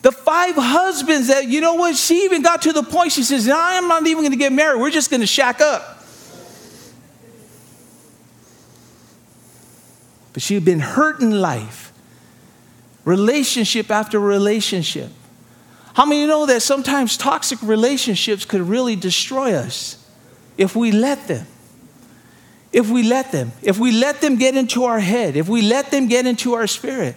The 0.02 0.10
five 0.10 0.56
husbands 0.56 1.28
that, 1.28 1.46
you 1.46 1.60
know 1.60 1.74
what, 1.74 1.94
she 1.94 2.24
even 2.24 2.42
got 2.42 2.62
to 2.62 2.72
the 2.72 2.82
point, 2.82 3.12
she 3.12 3.22
says, 3.22 3.48
I'm 3.48 3.86
not 3.86 4.04
even 4.04 4.22
going 4.22 4.32
to 4.32 4.36
get 4.36 4.52
married. 4.52 4.80
We're 4.80 4.90
just 4.90 5.10
going 5.10 5.20
to 5.20 5.26
shack 5.28 5.60
up. 5.60 6.02
But 10.32 10.42
she 10.42 10.54
had 10.54 10.64
been 10.64 10.80
hurt 10.80 11.20
in 11.20 11.40
life, 11.40 11.92
relationship 13.04 13.92
after 13.92 14.18
relationship. 14.18 15.10
How 15.94 16.06
many 16.06 16.26
know 16.26 16.46
that 16.46 16.62
sometimes 16.62 17.16
toxic 17.16 17.62
relationships 17.62 18.44
could 18.44 18.62
really 18.62 18.96
destroy 18.96 19.54
us 19.54 20.04
if 20.58 20.74
we 20.74 20.90
let 20.90 21.28
them? 21.28 21.46
If 22.72 22.88
we 22.88 23.02
let 23.02 23.32
them, 23.32 23.52
if 23.62 23.78
we 23.78 23.92
let 23.92 24.20
them 24.20 24.36
get 24.36 24.56
into 24.56 24.84
our 24.84 25.00
head, 25.00 25.36
if 25.36 25.48
we 25.48 25.62
let 25.62 25.90
them 25.90 26.08
get 26.08 26.26
into 26.26 26.54
our 26.54 26.66
spirit. 26.66 27.16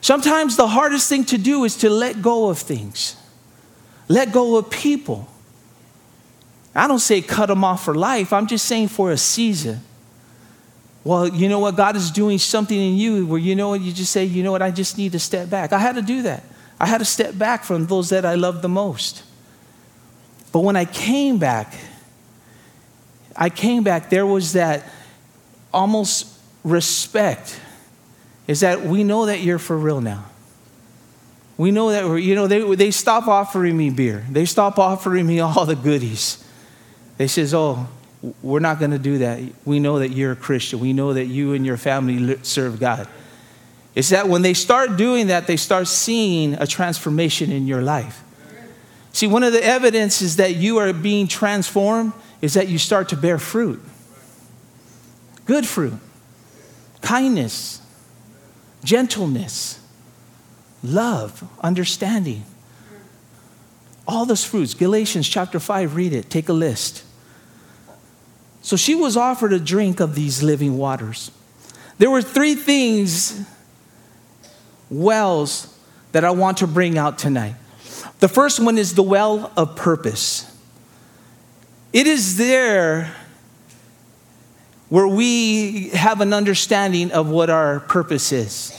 Sometimes 0.00 0.56
the 0.56 0.68
hardest 0.68 1.08
thing 1.08 1.24
to 1.24 1.38
do 1.38 1.64
is 1.64 1.76
to 1.78 1.90
let 1.90 2.22
go 2.22 2.48
of 2.48 2.58
things, 2.58 3.16
let 4.08 4.32
go 4.32 4.56
of 4.56 4.70
people. 4.70 5.28
I 6.74 6.86
don't 6.86 6.98
say 6.98 7.22
cut 7.22 7.46
them 7.46 7.64
off 7.64 7.84
for 7.84 7.94
life, 7.94 8.32
I'm 8.32 8.46
just 8.46 8.66
saying 8.66 8.88
for 8.88 9.10
a 9.10 9.16
season. 9.16 9.80
Well, 11.04 11.28
you 11.28 11.48
know 11.48 11.60
what? 11.60 11.76
God 11.76 11.94
is 11.94 12.10
doing 12.10 12.36
something 12.36 12.76
in 12.76 12.96
you 12.96 13.26
where 13.26 13.38
you 13.38 13.54
know 13.54 13.68
what? 13.68 13.80
You 13.80 13.92
just 13.92 14.10
say, 14.10 14.24
you 14.24 14.42
know 14.42 14.50
what? 14.50 14.60
I 14.60 14.72
just 14.72 14.98
need 14.98 15.12
to 15.12 15.20
step 15.20 15.48
back. 15.48 15.72
I 15.72 15.78
had 15.78 15.94
to 15.94 16.02
do 16.02 16.22
that. 16.22 16.42
I 16.80 16.86
had 16.86 16.98
to 16.98 17.04
step 17.04 17.38
back 17.38 17.62
from 17.62 17.86
those 17.86 18.08
that 18.10 18.26
I 18.26 18.34
love 18.34 18.60
the 18.60 18.68
most. 18.68 19.22
But 20.50 20.60
when 20.60 20.74
I 20.74 20.84
came 20.84 21.38
back, 21.38 21.72
I 23.36 23.50
came 23.50 23.82
back, 23.82 24.10
there 24.10 24.26
was 24.26 24.54
that 24.54 24.88
almost 25.72 26.26
respect. 26.64 27.60
Is 28.46 28.60
that 28.60 28.82
we 28.82 29.04
know 29.04 29.26
that 29.26 29.40
you're 29.40 29.58
for 29.58 29.76
real 29.76 30.00
now. 30.00 30.24
We 31.56 31.70
know 31.70 31.90
that, 31.90 32.22
you 32.22 32.34
know, 32.34 32.46
they, 32.46 32.74
they 32.76 32.90
stop 32.90 33.26
offering 33.26 33.76
me 33.76 33.90
beer. 33.90 34.24
They 34.30 34.44
stop 34.44 34.78
offering 34.78 35.26
me 35.26 35.40
all 35.40 35.64
the 35.64 35.74
goodies. 35.74 36.44
They 37.16 37.28
says, 37.28 37.54
oh, 37.54 37.88
we're 38.42 38.60
not 38.60 38.78
going 38.78 38.90
to 38.90 38.98
do 38.98 39.18
that. 39.18 39.40
We 39.64 39.80
know 39.80 39.98
that 39.98 40.10
you're 40.10 40.32
a 40.32 40.36
Christian. 40.36 40.80
We 40.80 40.92
know 40.92 41.14
that 41.14 41.26
you 41.26 41.54
and 41.54 41.64
your 41.64 41.76
family 41.76 42.38
serve 42.42 42.78
God. 42.78 43.08
It's 43.94 44.10
that 44.10 44.28
when 44.28 44.42
they 44.42 44.52
start 44.52 44.96
doing 44.96 45.28
that, 45.28 45.46
they 45.46 45.56
start 45.56 45.88
seeing 45.88 46.54
a 46.54 46.66
transformation 46.66 47.50
in 47.50 47.66
your 47.66 47.80
life. 47.80 48.22
See, 49.12 49.26
one 49.26 49.42
of 49.42 49.54
the 49.54 49.64
evidences 49.64 50.36
that 50.36 50.56
you 50.56 50.76
are 50.76 50.92
being 50.92 51.26
transformed 51.26 52.12
is 52.40 52.54
that 52.54 52.68
you 52.68 52.78
start 52.78 53.08
to 53.10 53.16
bear 53.16 53.38
fruit 53.38 53.82
good 55.46 55.66
fruit, 55.66 55.94
kindness, 57.02 57.80
gentleness, 58.82 59.80
love, 60.82 61.48
understanding. 61.60 62.44
All 64.08 64.24
those 64.24 64.44
fruits. 64.44 64.74
Galatians 64.74 65.28
chapter 65.28 65.58
5, 65.58 65.96
read 65.96 66.12
it, 66.12 66.30
take 66.30 66.48
a 66.48 66.52
list. 66.52 67.04
So 68.62 68.76
she 68.76 68.94
was 68.94 69.16
offered 69.16 69.52
a 69.52 69.60
drink 69.60 70.00
of 70.00 70.14
these 70.14 70.42
living 70.42 70.76
waters. 70.76 71.30
There 71.98 72.10
were 72.10 72.22
three 72.22 72.54
things, 72.54 73.44
wells, 74.90 75.72
that 76.12 76.24
I 76.24 76.30
want 76.30 76.58
to 76.58 76.66
bring 76.66 76.98
out 76.98 77.18
tonight. 77.18 77.54
The 78.20 78.28
first 78.28 78.60
one 78.60 78.78
is 78.78 78.94
the 78.94 79.02
well 79.02 79.52
of 79.56 79.76
purpose. 79.76 80.45
It 81.96 82.06
is 82.06 82.36
there 82.36 83.10
where 84.90 85.08
we 85.08 85.88
have 85.94 86.20
an 86.20 86.34
understanding 86.34 87.10
of 87.10 87.30
what 87.30 87.48
our 87.48 87.80
purpose 87.80 88.32
is. 88.32 88.70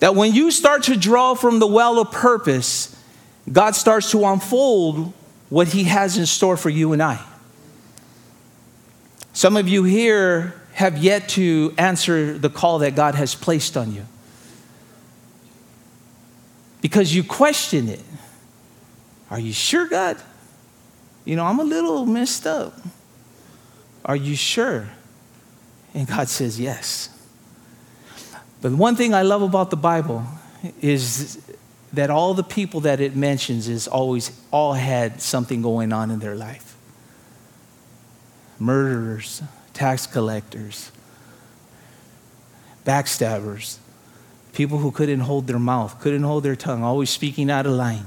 That 0.00 0.16
when 0.16 0.34
you 0.34 0.50
start 0.50 0.82
to 0.84 0.96
draw 0.96 1.34
from 1.34 1.60
the 1.60 1.68
well 1.68 2.00
of 2.00 2.10
purpose, 2.10 3.00
God 3.52 3.76
starts 3.76 4.10
to 4.10 4.24
unfold 4.24 5.12
what 5.50 5.68
He 5.68 5.84
has 5.84 6.18
in 6.18 6.26
store 6.26 6.56
for 6.56 6.68
you 6.68 6.92
and 6.92 7.00
I. 7.00 7.24
Some 9.32 9.56
of 9.56 9.68
you 9.68 9.84
here 9.84 10.60
have 10.72 10.98
yet 10.98 11.28
to 11.28 11.72
answer 11.78 12.36
the 12.36 12.50
call 12.50 12.80
that 12.80 12.96
God 12.96 13.14
has 13.14 13.36
placed 13.36 13.76
on 13.76 13.94
you 13.94 14.04
because 16.82 17.14
you 17.14 17.22
question 17.22 17.88
it. 17.88 18.02
Are 19.30 19.38
you 19.38 19.52
sure, 19.52 19.86
God? 19.86 20.20
You 21.26 21.36
know, 21.36 21.44
I'm 21.44 21.58
a 21.58 21.64
little 21.64 22.06
messed 22.06 22.46
up. 22.46 22.72
Are 24.04 24.16
you 24.16 24.36
sure? 24.36 24.88
And 25.92 26.06
God 26.06 26.28
says, 26.28 26.58
Yes. 26.58 27.10
But 28.62 28.72
one 28.72 28.96
thing 28.96 29.12
I 29.12 29.22
love 29.22 29.42
about 29.42 29.70
the 29.70 29.76
Bible 29.76 30.24
is 30.80 31.38
that 31.92 32.10
all 32.10 32.32
the 32.32 32.42
people 32.42 32.80
that 32.80 33.00
it 33.00 33.14
mentions 33.14 33.68
is 33.68 33.86
always 33.86 34.30
all 34.50 34.72
had 34.72 35.20
something 35.20 35.62
going 35.62 35.92
on 35.92 36.10
in 36.10 36.20
their 36.20 36.34
life. 36.34 36.76
Murderers, 38.58 39.42
tax 39.72 40.06
collectors, 40.06 40.90
backstabbers, 42.84 43.78
people 44.52 44.78
who 44.78 44.90
couldn't 44.90 45.20
hold 45.20 45.46
their 45.46 45.58
mouth, 45.58 46.00
couldn't 46.00 46.22
hold 46.22 46.44
their 46.44 46.56
tongue, 46.56 46.82
always 46.82 47.10
speaking 47.10 47.50
out 47.50 47.66
of 47.66 47.72
line. 47.72 48.06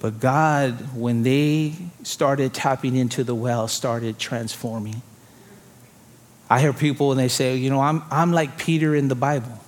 But 0.00 0.18
God, 0.18 0.96
when 0.96 1.22
they 1.22 1.74
started 2.02 2.54
tapping 2.54 2.96
into 2.96 3.22
the 3.22 3.34
well, 3.34 3.68
started 3.68 4.18
transforming. 4.18 5.02
I 6.48 6.58
hear 6.58 6.72
people 6.72 7.12
and 7.12 7.20
they 7.20 7.28
say, 7.28 7.56
you 7.56 7.70
know, 7.70 7.80
I'm, 7.80 8.02
I'm 8.10 8.32
like 8.32 8.58
Peter 8.58 8.94
in 8.94 9.08
the 9.08 9.14
Bible. 9.14 9.60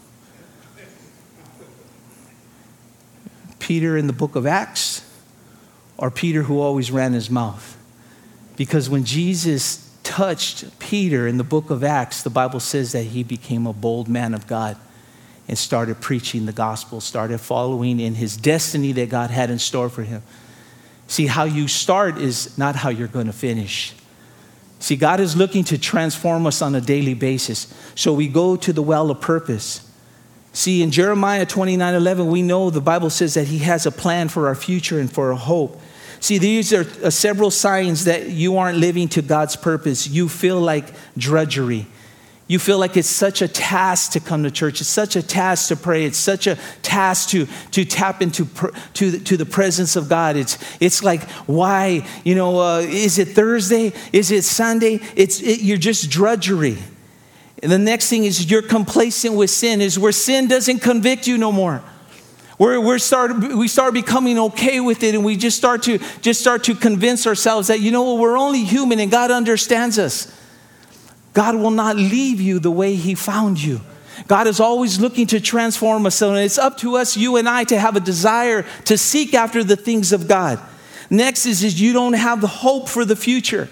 Peter 3.58 3.96
in 3.96 4.06
the 4.08 4.12
book 4.12 4.34
of 4.34 4.44
Acts, 4.46 5.08
or 5.96 6.10
Peter 6.10 6.42
who 6.42 6.60
always 6.60 6.90
ran 6.90 7.12
his 7.12 7.30
mouth. 7.30 7.76
Because 8.56 8.90
when 8.90 9.04
Jesus 9.04 9.96
touched 10.02 10.78
Peter 10.80 11.28
in 11.28 11.36
the 11.36 11.44
book 11.44 11.70
of 11.70 11.84
Acts, 11.84 12.22
the 12.22 12.30
Bible 12.30 12.58
says 12.58 12.92
that 12.92 13.04
he 13.04 13.22
became 13.22 13.66
a 13.66 13.72
bold 13.72 14.08
man 14.08 14.34
of 14.34 14.46
God 14.46 14.76
and 15.48 15.58
started 15.58 16.00
preaching 16.00 16.46
the 16.46 16.52
gospel, 16.52 17.00
started 17.00 17.38
following 17.38 18.00
in 18.00 18.14
his 18.14 18.36
destiny 18.36 18.92
that 18.92 19.08
God 19.08 19.30
had 19.30 19.50
in 19.50 19.58
store 19.58 19.88
for 19.88 20.02
him. 20.02 20.22
See, 21.06 21.26
how 21.26 21.44
you 21.44 21.68
start 21.68 22.18
is 22.18 22.56
not 22.56 22.76
how 22.76 22.88
you're 22.88 23.08
going 23.08 23.26
to 23.26 23.32
finish. 23.32 23.94
See, 24.78 24.96
God 24.96 25.20
is 25.20 25.36
looking 25.36 25.62
to 25.64 25.78
transform 25.78 26.46
us 26.46 26.62
on 26.62 26.74
a 26.74 26.80
daily 26.80 27.14
basis. 27.14 27.72
So 27.94 28.12
we 28.12 28.28
go 28.28 28.56
to 28.56 28.72
the 28.72 28.82
well 28.82 29.10
of 29.10 29.20
purpose. 29.20 29.88
See, 30.52 30.82
in 30.82 30.90
Jeremiah 30.90 31.46
29 31.46 31.94
11, 31.94 32.26
we 32.26 32.42
know 32.42 32.70
the 32.70 32.80
Bible 32.80 33.10
says 33.10 33.34
that 33.34 33.46
He 33.46 33.58
has 33.58 33.86
a 33.86 33.90
plan 33.90 34.28
for 34.28 34.48
our 34.48 34.54
future 34.54 34.98
and 34.98 35.10
for 35.10 35.30
a 35.30 35.36
hope. 35.36 35.80
See, 36.20 36.38
these 36.38 36.72
are 36.72 36.86
uh, 37.04 37.10
several 37.10 37.50
signs 37.50 38.04
that 38.04 38.30
you 38.30 38.56
aren't 38.56 38.78
living 38.78 39.08
to 39.08 39.22
God's 39.22 39.56
purpose. 39.56 40.06
You 40.06 40.28
feel 40.28 40.60
like 40.60 40.94
drudgery. 41.16 41.86
You 42.48 42.58
feel 42.58 42.78
like 42.78 42.96
it's 42.96 43.08
such 43.08 43.40
a 43.40 43.48
task 43.48 44.12
to 44.12 44.20
come 44.20 44.42
to 44.42 44.50
church. 44.50 44.80
It's 44.80 44.90
such 44.90 45.16
a 45.16 45.22
task 45.22 45.68
to 45.68 45.76
pray. 45.76 46.04
It's 46.04 46.18
such 46.18 46.46
a 46.46 46.58
task 46.82 47.30
to, 47.30 47.46
to 47.70 47.84
tap 47.84 48.20
into 48.20 48.46
to, 48.94 49.18
to 49.18 49.36
the 49.36 49.46
presence 49.46 49.96
of 49.96 50.08
God. 50.08 50.36
It's, 50.36 50.58
it's 50.80 51.02
like, 51.02 51.22
why? 51.46 52.06
You 52.24 52.34
know, 52.34 52.60
uh, 52.60 52.80
is 52.80 53.18
it 53.18 53.28
Thursday? 53.28 53.92
Is 54.12 54.30
it 54.30 54.44
Sunday? 54.44 55.00
It's, 55.16 55.40
it, 55.40 55.62
you're 55.62 55.78
just 55.78 56.10
drudgery. 56.10 56.78
And 57.62 57.70
the 57.70 57.78
next 57.78 58.10
thing 58.10 58.24
is 58.24 58.50
you're 58.50 58.60
complacent 58.60 59.34
with 59.34 59.48
sin, 59.48 59.80
is 59.80 59.98
where 59.98 60.12
sin 60.12 60.48
doesn't 60.48 60.80
convict 60.80 61.28
you 61.28 61.38
no 61.38 61.52
more. 61.52 61.82
We're, 62.58 62.80
we're 62.80 62.98
start, 62.98 63.38
we 63.38 63.66
start 63.66 63.94
becoming 63.94 64.38
okay 64.38 64.80
with 64.80 65.02
it 65.02 65.14
and 65.14 65.24
we 65.24 65.36
just 65.36 65.56
start 65.56 65.84
to 65.84 65.98
just 66.20 66.40
start 66.40 66.64
to 66.64 66.74
convince 66.74 67.26
ourselves 67.26 67.68
that 67.68 67.80
you 67.80 67.90
know 67.90 68.16
we're 68.16 68.36
only 68.36 68.62
human 68.62 69.00
and 69.00 69.10
God 69.10 69.30
understands 69.30 69.98
us. 69.98 70.32
God 71.32 71.56
will 71.56 71.70
not 71.70 71.96
leave 71.96 72.40
you 72.40 72.58
the 72.58 72.70
way 72.70 72.94
he 72.94 73.14
found 73.14 73.62
you. 73.62 73.80
God 74.28 74.46
is 74.46 74.60
always 74.60 75.00
looking 75.00 75.26
to 75.28 75.40
transform 75.40 76.06
us. 76.06 76.20
And 76.20 76.36
it's 76.36 76.58
up 76.58 76.78
to 76.78 76.96
us, 76.96 77.16
you 77.16 77.36
and 77.36 77.48
I, 77.48 77.64
to 77.64 77.78
have 77.78 77.96
a 77.96 78.00
desire 78.00 78.64
to 78.84 78.98
seek 78.98 79.34
after 79.34 79.64
the 79.64 79.76
things 79.76 80.12
of 80.12 80.28
God. 80.28 80.60
Next 81.10 81.46
is, 81.46 81.64
is 81.64 81.80
you 81.80 81.92
don't 81.92 82.12
have 82.12 82.40
the 82.40 82.46
hope 82.46 82.88
for 82.88 83.04
the 83.04 83.16
future. 83.16 83.68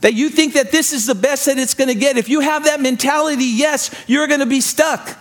That 0.00 0.14
you 0.14 0.30
think 0.30 0.54
that 0.54 0.72
this 0.72 0.92
is 0.92 1.06
the 1.06 1.14
best 1.14 1.46
that 1.46 1.58
it's 1.58 1.74
going 1.74 1.88
to 1.88 1.94
get. 1.94 2.16
If 2.16 2.28
you 2.28 2.40
have 2.40 2.64
that 2.64 2.80
mentality, 2.80 3.44
yes, 3.44 3.94
you're 4.08 4.26
going 4.26 4.40
to 4.40 4.46
be 4.46 4.60
stuck. 4.60 5.16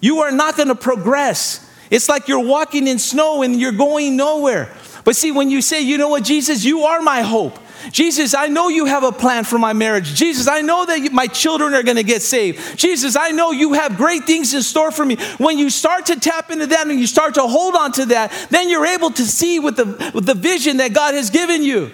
You 0.00 0.20
are 0.20 0.30
not 0.30 0.56
going 0.56 0.68
to 0.68 0.74
progress. 0.74 1.66
It's 1.90 2.08
like 2.08 2.28
you're 2.28 2.44
walking 2.44 2.86
in 2.86 2.98
snow 2.98 3.42
and 3.42 3.58
you're 3.58 3.72
going 3.72 4.16
nowhere. 4.16 4.74
But 5.04 5.16
see, 5.16 5.32
when 5.32 5.50
you 5.50 5.62
say, 5.62 5.80
you 5.80 5.98
know 5.98 6.08
what, 6.08 6.24
Jesus, 6.24 6.64
you 6.64 6.82
are 6.82 7.00
my 7.00 7.22
hope. 7.22 7.58
Jesus, 7.92 8.34
I 8.34 8.48
know 8.48 8.68
you 8.68 8.84
have 8.84 9.02
a 9.02 9.12
plan 9.12 9.44
for 9.44 9.58
my 9.58 9.72
marriage. 9.72 10.14
Jesus, 10.14 10.46
I 10.46 10.60
know 10.60 10.84
that 10.84 11.12
my 11.12 11.26
children 11.26 11.74
are 11.74 11.82
going 11.82 11.96
to 11.96 12.02
get 12.02 12.22
saved. 12.22 12.78
Jesus, 12.78 13.16
I 13.16 13.30
know 13.30 13.50
you 13.50 13.72
have 13.72 13.96
great 13.96 14.24
things 14.24 14.54
in 14.54 14.62
store 14.62 14.90
for 14.90 15.04
me. 15.04 15.16
When 15.38 15.58
you 15.58 15.70
start 15.70 16.06
to 16.06 16.20
tap 16.20 16.50
into 16.50 16.66
that 16.66 16.86
and 16.86 17.00
you 17.00 17.06
start 17.06 17.34
to 17.34 17.42
hold 17.42 17.74
on 17.74 17.92
to 17.92 18.06
that, 18.06 18.32
then 18.50 18.68
you're 18.68 18.86
able 18.86 19.10
to 19.12 19.24
see 19.24 19.58
with 19.58 19.76
the, 19.76 20.12
with 20.14 20.26
the 20.26 20.34
vision 20.34 20.76
that 20.76 20.92
God 20.92 21.14
has 21.14 21.30
given 21.30 21.62
you. 21.62 21.90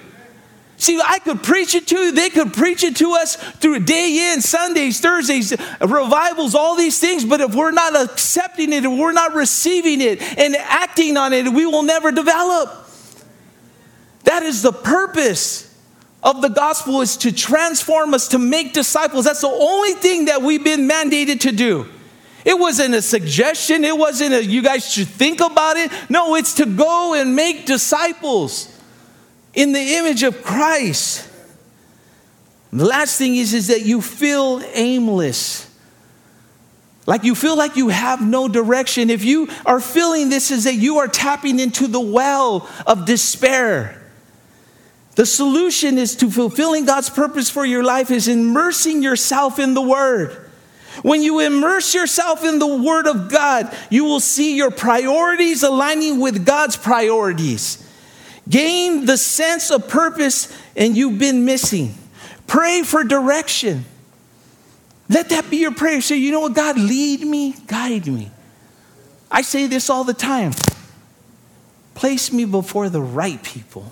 See, 0.79 1.01
I 1.03 1.19
could 1.21 1.43
preach 1.43 1.75
it 1.75 1.87
to 1.89 1.99
you. 1.99 2.13
They 2.13 2.29
could 2.29 2.53
preach 2.53 2.83
it 2.83 2.97
to 2.97 3.13
us 3.13 3.37
through 3.37 3.81
day 3.81 4.33
in, 4.33 4.43
Sundays, 4.43 5.01
Thursdays, 5.01 5.55
revivals, 5.81 6.55
all 6.55 6.77
these 6.77 6.99
things. 6.99 7.25
But 7.25 7.41
if 7.41 7.55
we're 7.55 7.71
not 7.71 7.97
accepting 7.97 8.73
it, 8.73 8.85
if 8.85 8.91
we're 8.99 9.13
not 9.13 9.35
receiving 9.35 10.03
it 10.03 10.21
and 10.39 10.55
acting 10.55 11.17
on 11.17 11.33
it, 11.33 11.49
we 11.51 11.65
will 11.65 11.83
never 11.83 12.13
develop. 12.13 12.87
That 14.25 14.43
is 14.43 14.61
the 14.61 14.73
purpose 14.73 15.66
of 16.23 16.43
the 16.43 16.49
gospel 16.49 17.01
is 17.01 17.17
to 17.19 17.33
transform 17.33 18.15
us, 18.15 18.29
to 18.29 18.39
make 18.39 18.73
disciples. 18.73 19.25
That's 19.25 19.43
the 19.43 19.49
only 19.49 19.93
thing 19.95 20.27
that 20.27 20.43
we've 20.43 20.65
been 20.65 20.89
mandated 20.89 21.41
to 21.41 21.53
do. 21.53 21.87
It 22.45 22.59
wasn't 22.59 22.95
a 22.95 23.03
suggestion, 23.03 23.85
it 23.85 23.97
wasn't 23.97 24.35
a 24.35 24.45
you 24.45 24.63
guys 24.63 24.91
should 24.91 25.09
think 25.09 25.41
about 25.41 25.77
it. 25.77 25.91
No, 26.09 26.37
it's 26.37 26.55
to 26.55 26.67
go 26.67 27.15
and 27.15 27.35
make 27.35 27.67
disciples 27.67 28.73
in 29.53 29.73
the 29.73 29.97
image 29.97 30.23
of 30.23 30.43
Christ. 30.43 31.29
The 32.73 32.85
last 32.85 33.19
thing 33.19 33.37
is, 33.37 33.55
is 33.55 33.69
that 33.69 33.85
you 33.85 34.01
feel 34.01 34.63
aimless. 34.75 35.69
Like 37.07 37.25
you 37.25 37.35
feel 37.35 37.57
like 37.57 37.77
you 37.77 37.89
have 37.89 38.21
no 38.21 38.49
direction. 38.49 39.11
If 39.11 39.25
you 39.25 39.49
are 39.65 39.81
feeling 39.81 40.29
this, 40.29 40.51
is 40.51 40.65
that 40.65 40.75
you 40.75 40.99
are 40.99 41.09
tapping 41.09 41.61
into 41.61 41.87
the 41.87 42.01
well 42.01 42.69
of 42.87 43.07
despair. 43.07 44.03
The 45.17 45.27
solution 45.27 45.97
is 45.97 46.15
to 46.17 46.31
fulfilling 46.31 46.85
God's 46.85 47.11
purpose 47.11 47.51
for 47.51 47.65
your 47.65 47.83
life 47.83 48.11
is 48.11 48.29
immersing 48.29 49.03
yourself 49.03 49.59
in 49.59 49.73
the 49.73 49.83
Word. 49.83 50.51
When 51.03 51.23
you 51.23 51.41
immerse 51.41 51.95
yourself 51.95 52.45
in 52.45 52.59
the 52.59 52.67
Word 52.67 53.07
of 53.07 53.31
God, 53.31 53.75
you 53.91 54.05
will 54.05 54.21
see 54.21 54.57
your 54.57 54.71
priorities 54.71 55.63
aligning 55.63 56.21
with 56.21 56.45
God's 56.45 56.77
priorities. 56.77 57.83
Gain 58.49 59.07
the 59.07 59.17
sense 59.17 59.71
of 59.71 59.89
purpose 59.89 60.55
and 60.77 60.95
you've 60.97 61.19
been 61.19 61.47
missing. 61.47 61.95
Pray 62.47 62.83
for 62.83 63.03
direction. 63.03 63.87
Let 65.09 65.31
that 65.31 65.49
be 65.49 65.57
your 65.57 65.73
prayer. 65.73 66.03
Say, 66.03 66.19
you 66.19 66.31
know 66.31 66.41
what, 66.41 66.55
God, 66.55 66.79
lead 66.79 67.23
me, 67.23 67.55
guide 67.67 68.07
me. 68.07 68.31
I 69.31 69.43
say 69.43 69.67
this 69.67 69.89
all 69.89 70.05
the 70.05 70.15
time 70.15 70.53
place 71.95 72.31
me 72.31 72.45
before 72.45 72.91
the 72.91 73.01
right 73.01 73.43
people. 73.43 73.91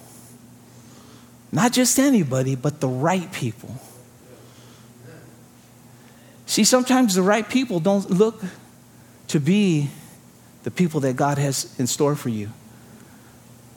Not 1.54 1.72
just 1.72 2.00
anybody, 2.00 2.56
but 2.56 2.80
the 2.80 2.88
right 2.88 3.30
people. 3.32 3.80
See, 6.46 6.64
sometimes 6.64 7.14
the 7.14 7.22
right 7.22 7.48
people 7.48 7.78
don't 7.78 8.10
look 8.10 8.42
to 9.28 9.38
be 9.38 9.88
the 10.64 10.72
people 10.72 10.98
that 11.00 11.14
God 11.14 11.38
has 11.38 11.72
in 11.78 11.86
store 11.86 12.16
for 12.16 12.28
you. 12.28 12.50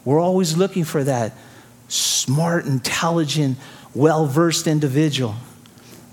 We're 0.06 0.20
always 0.20 0.58
looking 0.58 0.86
for 0.86 1.04
that 1.04 1.34
smart, 1.88 2.66
intelligent, 2.66 3.60
well 3.94 4.26
versed 4.26 4.66
individual. 4.66 5.36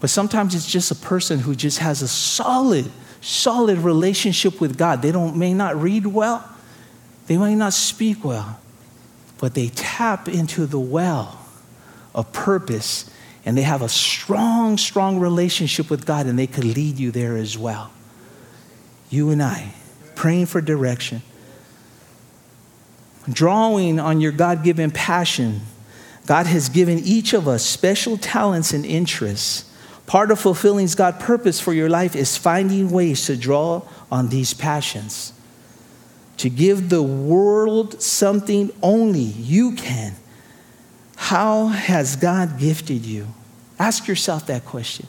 But 0.01 0.11
sometimes 0.11 0.55
it's 0.55 0.71
just 0.71 0.91
a 0.91 0.95
person 0.95 1.39
who 1.39 1.55
just 1.55 1.79
has 1.79 2.03
a 2.03 2.09
solid, 2.09 2.91
solid 3.23 3.79
relationship 3.79 4.61
with 4.61 4.77
God. 4.77 5.01
They 5.01 5.13
don't, 5.13 5.39
may 5.39 5.55
not 5.55 5.81
read 5.81 6.05
well, 6.05 6.47
they 7.27 7.39
may 7.39 7.55
not 7.55 7.73
speak 7.73 8.23
well, 8.23 8.61
but 9.39 9.55
they 9.55 9.69
tap 9.69 10.29
into 10.29 10.67
the 10.67 10.79
well 10.79 11.41
of 12.15 12.33
purpose 12.33 13.11
and 13.45 13.57
they 13.57 13.63
have 13.63 13.83
a 13.83 13.89
strong, 13.89 14.79
strong 14.79 15.19
relationship 15.21 15.91
with 15.91 16.07
God 16.07 16.27
and 16.27 16.39
they 16.39 16.47
could 16.47 16.65
lead 16.65 16.99
you 16.99 17.11
there 17.11 17.37
as 17.37 17.59
well. 17.59 17.93
You 19.11 19.31
and 19.31 19.43
I, 19.43 19.75
praying 20.15 20.47
for 20.47 20.61
direction 20.61 21.23
drawing 23.31 23.99
on 23.99 24.21
your 24.21 24.33
God 24.33 24.63
given 24.63 24.91
passion, 24.91 25.63
God 26.27 26.47
has 26.47 26.69
given 26.69 26.99
each 26.99 27.33
of 27.33 27.49
us 27.49 27.65
special 27.65 28.17
talents 28.17 28.73
and 28.73 28.85
interests. 28.85 29.71
Part 30.07 30.31
of 30.31 30.39
fulfilling 30.39 30.87
God's 30.97 31.23
purpose 31.23 31.61
for 31.61 31.73
your 31.73 31.89
life 31.89 32.15
is 32.15 32.37
finding 32.37 32.91
ways 32.91 33.27
to 33.27 33.37
draw 33.37 33.83
on 34.13 34.29
these 34.29 34.53
passions, 34.53 35.33
to 36.37 36.51
give 36.51 36.91
the 36.91 37.03
world 37.03 38.03
something 38.03 38.71
only 38.83 39.21
you 39.21 39.73
can. 39.73 40.15
How 41.25 41.69
has 41.69 42.17
God 42.17 42.59
gifted 42.59 43.07
you? 43.07 43.29
Ask 43.79 44.07
yourself 44.07 44.45
that 44.49 44.67
question. 44.67 45.07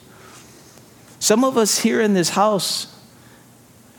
Some 1.18 1.44
of 1.44 1.58
us 1.58 1.80
here 1.80 2.00
in 2.00 2.14
this 2.14 2.30
house 2.30 2.98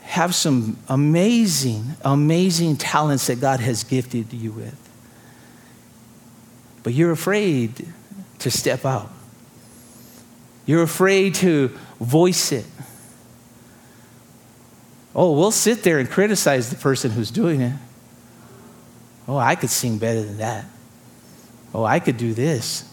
have 0.02 0.34
some 0.34 0.78
amazing, 0.88 1.94
amazing 2.02 2.76
talents 2.76 3.28
that 3.28 3.40
God 3.40 3.60
has 3.60 3.84
gifted 3.84 4.32
you 4.32 4.50
with. 4.50 4.76
But 6.82 6.92
you're 6.92 7.12
afraid 7.12 7.86
to 8.40 8.50
step 8.50 8.84
out. 8.84 9.12
You're 10.66 10.82
afraid 10.82 11.36
to 11.36 11.68
voice 12.00 12.50
it. 12.50 12.66
Oh, 15.14 15.38
we'll 15.38 15.52
sit 15.52 15.84
there 15.84 16.00
and 16.00 16.10
criticize 16.10 16.68
the 16.68 16.76
person 16.76 17.12
who's 17.12 17.30
doing 17.30 17.60
it. 17.60 17.76
Oh, 19.28 19.36
I 19.36 19.54
could 19.54 19.70
sing 19.70 19.98
better 19.98 20.24
than 20.24 20.38
that. 20.38 20.64
Oh, 21.78 21.84
I 21.84 22.00
could 22.00 22.16
do 22.16 22.34
this. 22.34 22.84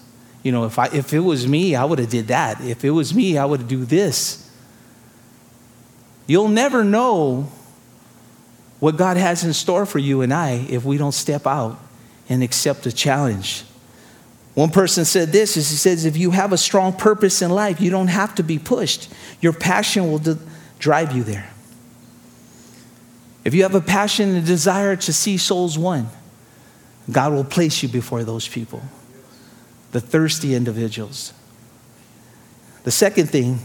You 0.44 0.52
know, 0.52 0.66
if, 0.66 0.78
I, 0.78 0.86
if 0.94 1.12
it 1.12 1.20
was 1.20 1.48
me, 1.48 1.76
I 1.76 1.84
would 1.84 1.98
have 1.98 2.12
did 2.12 2.28
that. 2.28 2.62
If 2.62 2.86
it 2.86 2.92
was 2.92 3.16
me, 3.16 3.36
I 3.36 3.44
would 3.46 3.68
do 3.68 3.84
this. 3.84 4.48
You'll 6.28 6.50
never 6.50 6.84
know 6.84 7.50
what 8.80 8.96
God 8.96 9.18
has 9.18 9.44
in 9.44 9.54
store 9.54 9.88
for 9.88 9.98
you 9.98 10.22
and 10.22 10.32
I 10.32 10.68
if 10.70 10.86
we 10.86 10.98
don't 10.98 11.14
step 11.14 11.48
out 11.48 11.80
and 12.30 12.44
accept 12.44 12.84
the 12.84 12.92
challenge. 12.92 13.64
One 14.54 14.70
person 14.70 15.04
said 15.04 15.32
this 15.32 15.58
is 15.58 15.68
he 15.72 15.78
says 15.78 16.06
if 16.06 16.16
you 16.16 16.30
have 16.30 16.54
a 16.54 16.58
strong 16.58 16.94
purpose 16.94 17.42
in 17.42 17.50
life, 17.50 17.82
you 17.82 17.90
don't 17.90 18.10
have 18.10 18.36
to 18.36 18.44
be 18.44 18.60
pushed. 18.60 19.12
Your 19.42 19.54
passion 19.54 20.12
will 20.12 20.20
d- 20.20 20.38
drive 20.78 21.12
you 21.12 21.24
there. 21.24 21.50
If 23.44 23.56
you 23.56 23.64
have 23.64 23.74
a 23.74 23.82
passion 23.82 24.30
and 24.30 24.38
a 24.38 24.42
desire 24.42 24.96
to 24.96 25.12
see 25.12 25.40
souls 25.40 25.76
won, 25.76 26.08
God 27.12 27.34
will 27.34 27.44
place 27.44 27.84
you 27.84 27.90
before 27.90 28.24
those 28.24 28.48
people, 28.48 28.82
the 29.92 30.02
thirsty 30.02 30.56
individuals. 30.56 31.34
The 32.84 32.92
second 32.92 33.30
thing 33.30 33.60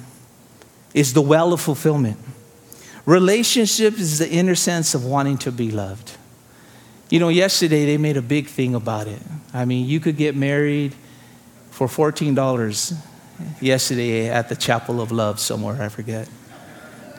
is 0.94 1.12
the 1.12 1.22
well 1.22 1.52
of 1.52 1.60
fulfillment. 1.60 2.18
Relationship 3.06 3.98
is 3.98 4.18
the 4.18 4.30
inner 4.30 4.54
sense 4.54 4.94
of 4.94 5.04
wanting 5.04 5.38
to 5.38 5.52
be 5.52 5.70
loved. 5.70 6.16
You 7.08 7.18
know, 7.18 7.28
yesterday 7.28 7.86
they 7.86 7.98
made 7.98 8.16
a 8.16 8.22
big 8.22 8.46
thing 8.46 8.74
about 8.74 9.08
it. 9.08 9.20
I 9.52 9.64
mean, 9.64 9.86
you 9.86 10.00
could 10.00 10.16
get 10.16 10.36
married 10.36 10.94
for 11.70 11.88
$14 11.88 12.94
yesterday 13.60 14.28
at 14.28 14.48
the 14.48 14.56
Chapel 14.56 15.00
of 15.00 15.10
Love 15.10 15.40
somewhere, 15.40 15.80
I 15.82 15.88
forget. 15.88 16.28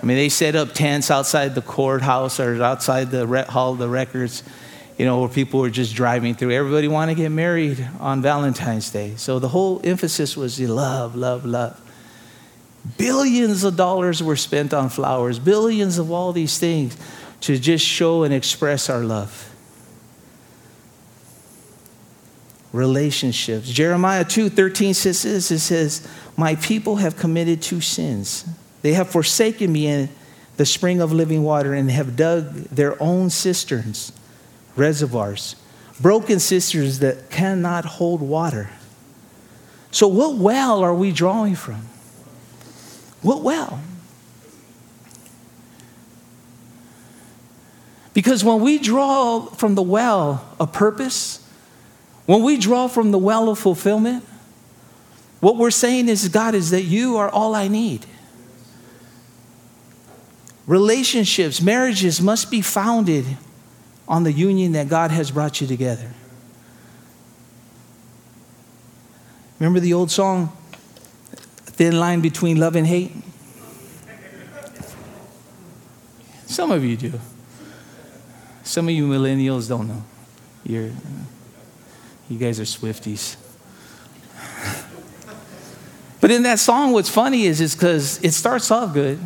I 0.02 0.06
mean, 0.06 0.18
they 0.18 0.30
set 0.30 0.56
up 0.56 0.74
tents 0.74 1.12
outside 1.12 1.56
the 1.56 1.62
courthouse 1.62 2.40
or 2.40 2.62
outside 2.64 3.12
the 3.12 3.44
hall 3.50 3.74
of 3.74 3.80
the 3.80 3.90
records, 3.90 4.44
you 4.98 5.06
know, 5.06 5.20
where 5.20 5.30
people 5.30 5.60
were 5.62 5.70
just 5.70 5.96
driving 5.96 6.36
through. 6.36 6.52
Everybody 6.52 6.88
wanted 6.88 7.16
to 7.16 7.22
get 7.22 7.30
married 7.30 7.88
on 8.00 8.22
Valentine's 8.22 8.90
Day. 8.90 9.16
So 9.16 9.40
the 9.40 9.48
whole 9.48 9.82
emphasis 9.84 10.38
was 10.38 10.60
love, 10.60 11.16
love, 11.16 11.46
love. 11.46 11.80
Billions 12.98 13.64
of 13.64 13.76
dollars 13.76 14.24
were 14.24 14.36
spent 14.36 14.74
on 14.74 14.90
flowers, 14.90 15.40
billions 15.40 15.98
of 15.98 16.12
all 16.12 16.34
these 16.34 16.58
things 16.58 16.98
to 17.42 17.58
just 17.58 17.86
show 17.86 18.24
and 18.24 18.34
express 18.34 18.90
our 18.90 19.04
love. 19.04 19.48
Relationships. 22.72 23.70
Jeremiah 23.70 24.24
2 24.24 24.50
13 24.50 24.94
says 24.94 25.24
this 25.24 25.52
it 25.52 25.60
says, 25.60 26.08
My 26.38 26.56
people 26.56 26.98
have 26.98 27.18
committed 27.18 27.62
two 27.62 27.82
sins. 27.82 28.46
They 28.82 28.94
have 28.94 29.10
forsaken 29.10 29.72
me 29.72 29.88
in 29.88 30.10
the 30.58 30.66
spring 30.66 31.02
of 31.02 31.12
living 31.12 31.44
water 31.44 31.74
and 31.74 31.92
have 31.92 32.16
dug 32.16 32.54
their 32.70 33.02
own 33.02 33.30
cisterns, 33.30 34.12
reservoirs, 34.76 35.56
broken 36.00 36.40
cisterns 36.40 37.00
that 37.00 37.30
cannot 37.30 37.86
hold 37.86 38.22
water. 38.22 38.70
So, 39.92 40.08
what 40.08 40.36
well 40.36 40.82
are 40.84 40.94
we 40.94 41.12
drawing 41.12 41.56
from? 41.56 41.86
What 43.22 43.44
well? 43.44 43.80
Because 48.14 48.44
when 48.44 48.62
we 48.62 48.78
draw 48.78 49.42
from 49.42 49.76
the 49.76 49.82
well 49.82 50.46
of 50.60 50.74
purpose, 50.74 51.46
when 52.26 52.44
we 52.44 52.58
draw 52.58 52.88
from 52.88 53.12
the 53.12 53.18
well 53.18 53.50
of 53.50 53.60
fulfillment, 53.60 54.26
what 55.40 55.58
we're 55.58 55.72
saying 55.72 56.08
is, 56.08 56.28
God, 56.30 56.54
is 56.56 56.70
that 56.72 56.84
you 56.84 57.18
are 57.18 57.30
all 57.30 57.56
I 57.56 57.68
need. 57.68 58.06
Relationships, 60.68 61.62
marriages 61.62 62.22
must 62.22 62.52
be 62.52 62.62
founded 62.62 63.26
on 64.12 64.24
the 64.24 64.32
union 64.34 64.74
that 64.74 64.90
God 64.90 65.10
has 65.10 65.32
brought 65.32 65.62
you 65.62 65.68
together. 65.68 66.12
Remember 69.58 69.80
the 69.80 69.94
old 69.94 70.12
song, 70.12 70.52
Thin 71.66 71.98
Line 71.98 72.20
Between 72.20 72.60
Love 72.60 72.76
and 72.76 72.86
Hate? 72.86 73.14
Some 76.46 76.72
of 76.72 76.84
you 76.84 76.98
do. 76.98 77.14
Some 78.64 78.90
of 78.90 78.94
you 78.94 79.08
millennials 79.08 79.70
don't 79.70 79.88
know. 79.88 80.04
You're, 80.66 80.92
you 82.28 82.38
guys 82.38 82.60
are 82.60 82.64
Swifties. 82.64 83.38
But 86.20 86.32
in 86.32 86.44
that 86.44 86.60
song, 86.60 86.92
what's 86.92 87.10
funny 87.10 87.46
is 87.46 87.74
because 87.74 88.22
it 88.22 88.34
starts 88.34 88.70
off 88.72 88.94
good. 88.94 89.20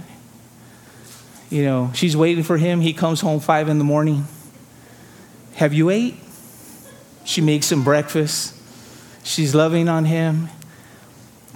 You 1.49 1.63
know, 1.63 1.91
she's 1.95 2.15
waiting 2.15 2.43
for 2.43 2.57
him. 2.57 2.81
He 2.81 2.93
comes 2.93 3.19
home 3.21 3.39
five 3.39 3.67
in 3.67 3.79
the 3.79 3.83
morning. 3.83 4.25
Have 5.55 5.73
you 5.73 5.89
ate? 5.89 6.15
She 7.23 7.41
makes 7.41 7.71
him 7.71 7.83
breakfast. 7.83 8.53
She's 9.23 9.55
loving 9.55 9.89
on 9.89 10.05
him. 10.05 10.49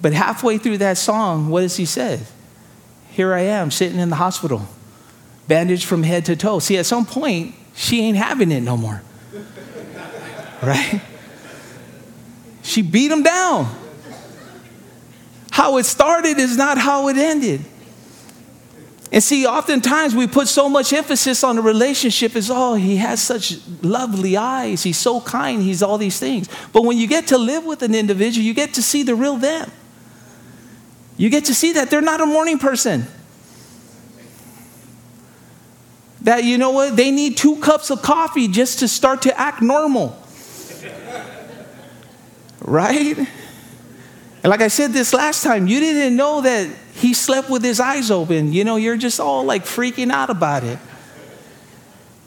But 0.02 0.14
halfway 0.14 0.58
through 0.58 0.80
that 0.80 0.98
song, 0.98 1.50
what 1.50 1.62
does 1.62 1.76
he 1.76 1.86
say? 1.86 2.22
Here 3.12 3.34
I 3.34 3.42
am 3.42 3.70
sitting 3.70 4.00
in 4.00 4.10
the 4.10 4.16
hospital, 4.16 4.68
bandaged 5.48 5.86
from 5.86 6.04
head 6.04 6.26
to 6.26 6.36
toe. 6.36 6.60
See, 6.60 6.78
at 6.78 6.86
some 6.86 7.06
point, 7.06 7.54
she 7.76 8.02
ain't 8.02 8.18
having 8.18 8.52
it 8.52 8.62
no 8.62 8.78
more. 8.78 9.02
Right? 10.62 11.02
She 12.64 12.82
beat 12.82 13.10
him 13.10 13.24
down. 13.24 13.74
How 15.52 15.78
it 15.78 15.86
started 15.86 16.38
is 16.38 16.58
not 16.58 16.78
how 16.78 17.08
it 17.08 17.16
ended. 17.16 17.64
And 19.12 19.24
see, 19.24 19.48
oftentimes 19.48 20.14
we 20.14 20.28
put 20.28 20.48
so 20.48 20.70
much 20.70 20.94
emphasis 20.94 21.44
on 21.44 21.56
the 21.56 21.64
relationship 21.64 22.36
as, 22.36 22.52
oh, 22.52 22.76
he 22.76 22.98
has 22.98 23.22
such 23.22 23.58
lovely 23.82 24.38
eyes, 24.38 24.84
he's 24.84 25.00
so 25.00 25.20
kind, 25.20 25.64
he's 25.64 25.82
all 25.82 25.98
these 25.98 26.20
things. 26.20 26.48
But 26.72 26.84
when 26.84 26.98
you 26.98 27.08
get 27.08 27.28
to 27.28 27.38
live 27.38 27.66
with 27.66 27.82
an 27.82 27.96
individual, 27.96 28.46
you 28.46 28.54
get 28.54 28.76
to 28.76 28.84
see 28.84 29.02
the 29.02 29.16
real 29.16 29.38
them. 29.38 29.72
You 31.18 31.30
get 31.30 31.46
to 31.46 31.56
see 31.56 31.74
that 31.74 31.90
they're 31.90 32.02
not 32.02 32.22
a 32.22 32.26
morning 32.26 32.60
person. 32.60 33.08
That, 36.22 36.44
you 36.44 36.58
know 36.58 36.72
what, 36.72 36.96
they 36.96 37.10
need 37.10 37.36
two 37.36 37.56
cups 37.58 37.90
of 37.90 38.04
coffee 38.04 38.48
just 38.48 38.80
to 38.80 38.88
start 38.88 39.24
to 39.24 39.40
act 39.40 39.62
normal. 39.62 40.22
right? 42.62 43.28
And 44.42 44.50
like 44.50 44.62
I 44.62 44.70
said 44.70 44.92
this 44.92 45.14
last 45.14 45.44
time, 45.44 45.68
you 45.68 45.80
didn't 45.80 46.16
know 46.16 46.42
that 46.42 46.70
he 46.94 47.14
slept 47.14 47.50
with 47.50 47.64
his 47.64 47.80
eyes 47.80 48.10
open. 48.10 48.54
You 48.54 48.64
know, 48.64 48.78
you're 48.78 48.98
just 48.98 49.20
all 49.20 49.44
like 49.44 49.66
freaking 49.66 50.12
out 50.12 50.30
about 50.30 50.64
it. 50.64 50.80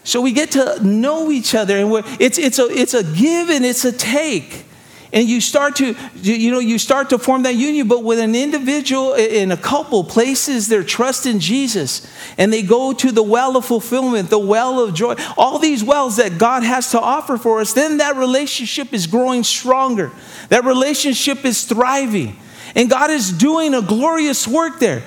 So 0.05 0.20
we 0.20 0.33
get 0.33 0.51
to 0.53 0.83
know 0.85 1.31
each 1.31 1.55
other, 1.55 1.79
and 1.79 2.05
it's, 2.20 2.37
it's, 2.37 2.59
a, 2.59 2.66
it's 2.66 2.92
a 2.92 3.05
give 3.05 3.51
and 3.51 3.64
it's 3.64 3.85
a 3.85 3.92
take. 3.92 4.66
And 5.12 5.29
you 5.29 5.42
start 5.42 5.77
to, 5.77 5.94
you 6.22 6.51
know, 6.51 6.59
you 6.59 6.79
start 6.79 7.11
to 7.11 7.18
form 7.18 7.42
that 7.42 7.55
union. 7.55 7.87
But 7.87 8.03
when 8.03 8.18
an 8.18 8.35
individual 8.35 9.12
in 9.12 9.53
a 9.53 9.59
couple 9.59 10.05
places 10.05 10.68
their 10.68 10.83
trust 10.83 11.27
in 11.27 11.38
Jesus 11.38 12.07
and 12.38 12.51
they 12.51 12.62
go 12.62 12.94
to 12.94 13.12
the 13.12 13.22
well 13.22 13.59
of 13.59 13.66
fulfillment, 13.66 14.31
the 14.31 14.38
well 14.38 14.81
of 14.81 14.94
joy, 14.94 15.16
all 15.37 15.59
these 15.59 15.85
wells 15.85 16.16
that 16.16 16.38
God 16.38 16.62
has 16.62 16.92
to 16.92 17.01
offer 17.01 17.37
for 17.37 17.61
us, 17.61 17.75
then 17.75 17.98
that 17.98 18.16
relationship 18.16 18.94
is 18.94 19.07
growing 19.07 19.44
stronger. 19.44 20.12
That 20.48 20.64
relationship 20.64 21.44
is 21.44 21.64
thriving. 21.64 22.38
And 22.75 22.88
God 22.88 23.11
is 23.11 23.31
doing 23.31 23.75
a 23.75 23.83
glorious 23.83 24.48
work 24.48 24.81
there. 24.81 25.03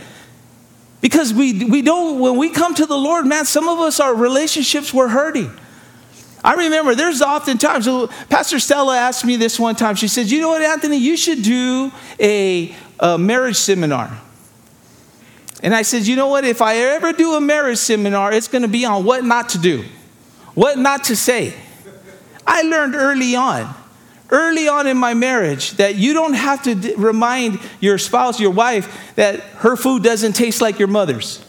Because 1.02 1.34
we, 1.34 1.66
we 1.66 1.82
don't, 1.82 2.20
when 2.20 2.38
we 2.38 2.52
come 2.52 2.76
to 2.76 2.86
the 2.86 2.98
Lord, 2.98 3.26
man, 3.26 3.46
some 3.46 3.68
of 3.68 3.80
us, 3.80 4.00
our 4.00 4.14
relationships 4.14 4.94
were 4.94 5.08
hurting. 5.08 5.52
I 6.46 6.54
remember 6.54 6.94
there's 6.94 7.24
often 7.24 7.58
times, 7.58 7.88
Pastor 8.30 8.60
Stella 8.60 8.96
asked 8.96 9.26
me 9.26 9.36
this 9.36 9.60
one 9.60 9.76
time. 9.76 9.96
She 9.96 10.08
said, 10.08 10.30
You 10.30 10.42
know 10.42 10.50
what, 10.50 10.62
Anthony, 10.62 10.98
you 10.98 11.18
should 11.18 11.42
do 11.42 11.92
a, 12.20 12.76
a 13.00 13.18
marriage 13.18 13.56
seminar. 13.56 14.16
And 15.64 15.74
I 15.74 15.82
said, 15.82 16.06
You 16.06 16.16
know 16.16 16.28
what, 16.28 16.46
if 16.46 16.62
I 16.62 16.76
ever 16.76 17.14
do 17.14 17.34
a 17.34 17.42
marriage 17.42 17.80
seminar, 17.80 18.32
it's 18.32 18.48
going 18.48 18.62
to 18.62 18.68
be 18.68 18.86
on 18.86 19.06
what 19.06 19.26
not 19.26 19.50
to 19.50 19.58
do, 19.58 19.86
what 20.54 20.78
not 20.78 21.06
to 21.06 21.16
say. 21.16 21.56
I 22.46 22.62
learned 22.62 22.94
early 22.94 23.36
on, 23.36 23.74
early 24.30 24.68
on 24.68 24.86
in 24.86 24.98
my 24.98 25.16
marriage, 25.16 25.72
that 25.72 25.96
you 25.96 26.14
don't 26.14 26.36
have 26.36 26.62
to 26.64 26.76
d- 26.76 26.94
remind 26.96 27.60
your 27.80 27.98
spouse, 27.98 28.40
your 28.40 28.52
wife, 28.52 29.16
that 29.16 29.40
her 29.40 29.76
food 29.76 30.04
doesn't 30.04 30.34
taste 30.34 30.62
like 30.62 30.78
your 30.78 30.90
mother's. 30.90 31.44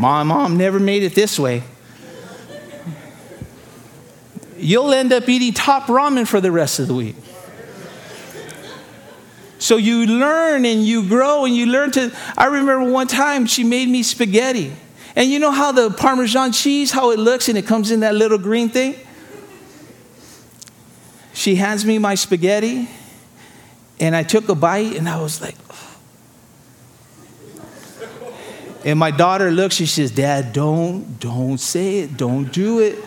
My 0.00 0.22
mom 0.22 0.56
never 0.56 0.80
made 0.80 1.02
it 1.02 1.14
this 1.14 1.38
way. 1.38 1.62
You'll 4.56 4.94
end 4.94 5.12
up 5.12 5.28
eating 5.28 5.52
top 5.52 5.88
ramen 5.88 6.26
for 6.26 6.40
the 6.40 6.50
rest 6.50 6.78
of 6.78 6.88
the 6.88 6.94
week. 6.94 7.16
So 9.58 9.76
you 9.76 10.06
learn 10.06 10.64
and 10.64 10.86
you 10.86 11.06
grow 11.06 11.44
and 11.44 11.54
you 11.54 11.66
learn 11.66 11.90
to. 11.92 12.16
I 12.38 12.46
remember 12.46 12.90
one 12.90 13.08
time 13.08 13.44
she 13.44 13.62
made 13.62 13.90
me 13.90 14.02
spaghetti. 14.02 14.72
And 15.16 15.28
you 15.28 15.38
know 15.38 15.50
how 15.50 15.70
the 15.70 15.90
Parmesan 15.90 16.52
cheese, 16.52 16.90
how 16.90 17.10
it 17.10 17.18
looks 17.18 17.50
and 17.50 17.58
it 17.58 17.66
comes 17.66 17.90
in 17.90 18.00
that 18.00 18.14
little 18.14 18.38
green 18.38 18.70
thing? 18.70 18.94
She 21.34 21.56
hands 21.56 21.84
me 21.84 21.98
my 21.98 22.14
spaghetti 22.14 22.88
and 23.98 24.16
I 24.16 24.22
took 24.22 24.48
a 24.48 24.54
bite 24.54 24.96
and 24.96 25.06
I 25.06 25.20
was 25.20 25.42
like, 25.42 25.56
And 28.84 28.98
my 28.98 29.10
daughter 29.10 29.50
looks, 29.50 29.74
she 29.74 29.86
says, 29.86 30.10
Dad, 30.10 30.52
don't, 30.52 31.20
don't 31.20 31.58
say 31.58 32.00
it, 32.00 32.16
don't 32.16 32.50
do 32.50 32.78
it. 32.78 32.98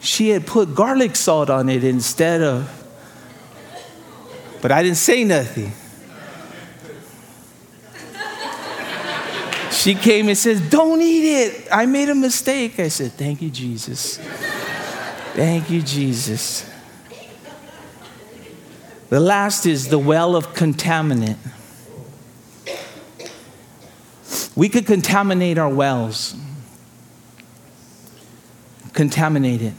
She 0.00 0.30
had 0.30 0.46
put 0.46 0.74
garlic 0.74 1.14
salt 1.14 1.48
on 1.48 1.68
it 1.68 1.84
instead 1.84 2.42
of, 2.42 2.68
but 4.60 4.72
I 4.72 4.82
didn't 4.82 4.96
say 4.96 5.24
nothing. 5.24 5.72
She 9.72 9.94
came 9.94 10.28
and 10.28 10.36
says, 10.36 10.60
Don't 10.68 11.00
eat 11.00 11.24
it. 11.24 11.68
I 11.72 11.86
made 11.86 12.10
a 12.10 12.14
mistake. 12.14 12.78
I 12.78 12.88
said, 12.88 13.12
Thank 13.12 13.40
you, 13.40 13.48
Jesus. 13.48 14.18
Thank 15.32 15.70
you, 15.70 15.80
Jesus. 15.80 16.68
The 19.08 19.20
last 19.20 19.64
is 19.64 19.88
the 19.88 19.98
well 19.98 20.36
of 20.36 20.52
contaminant. 20.54 21.38
We 24.60 24.68
could 24.68 24.84
contaminate 24.84 25.56
our 25.56 25.70
wells. 25.70 26.36
Contaminate 28.92 29.62
it. 29.62 29.72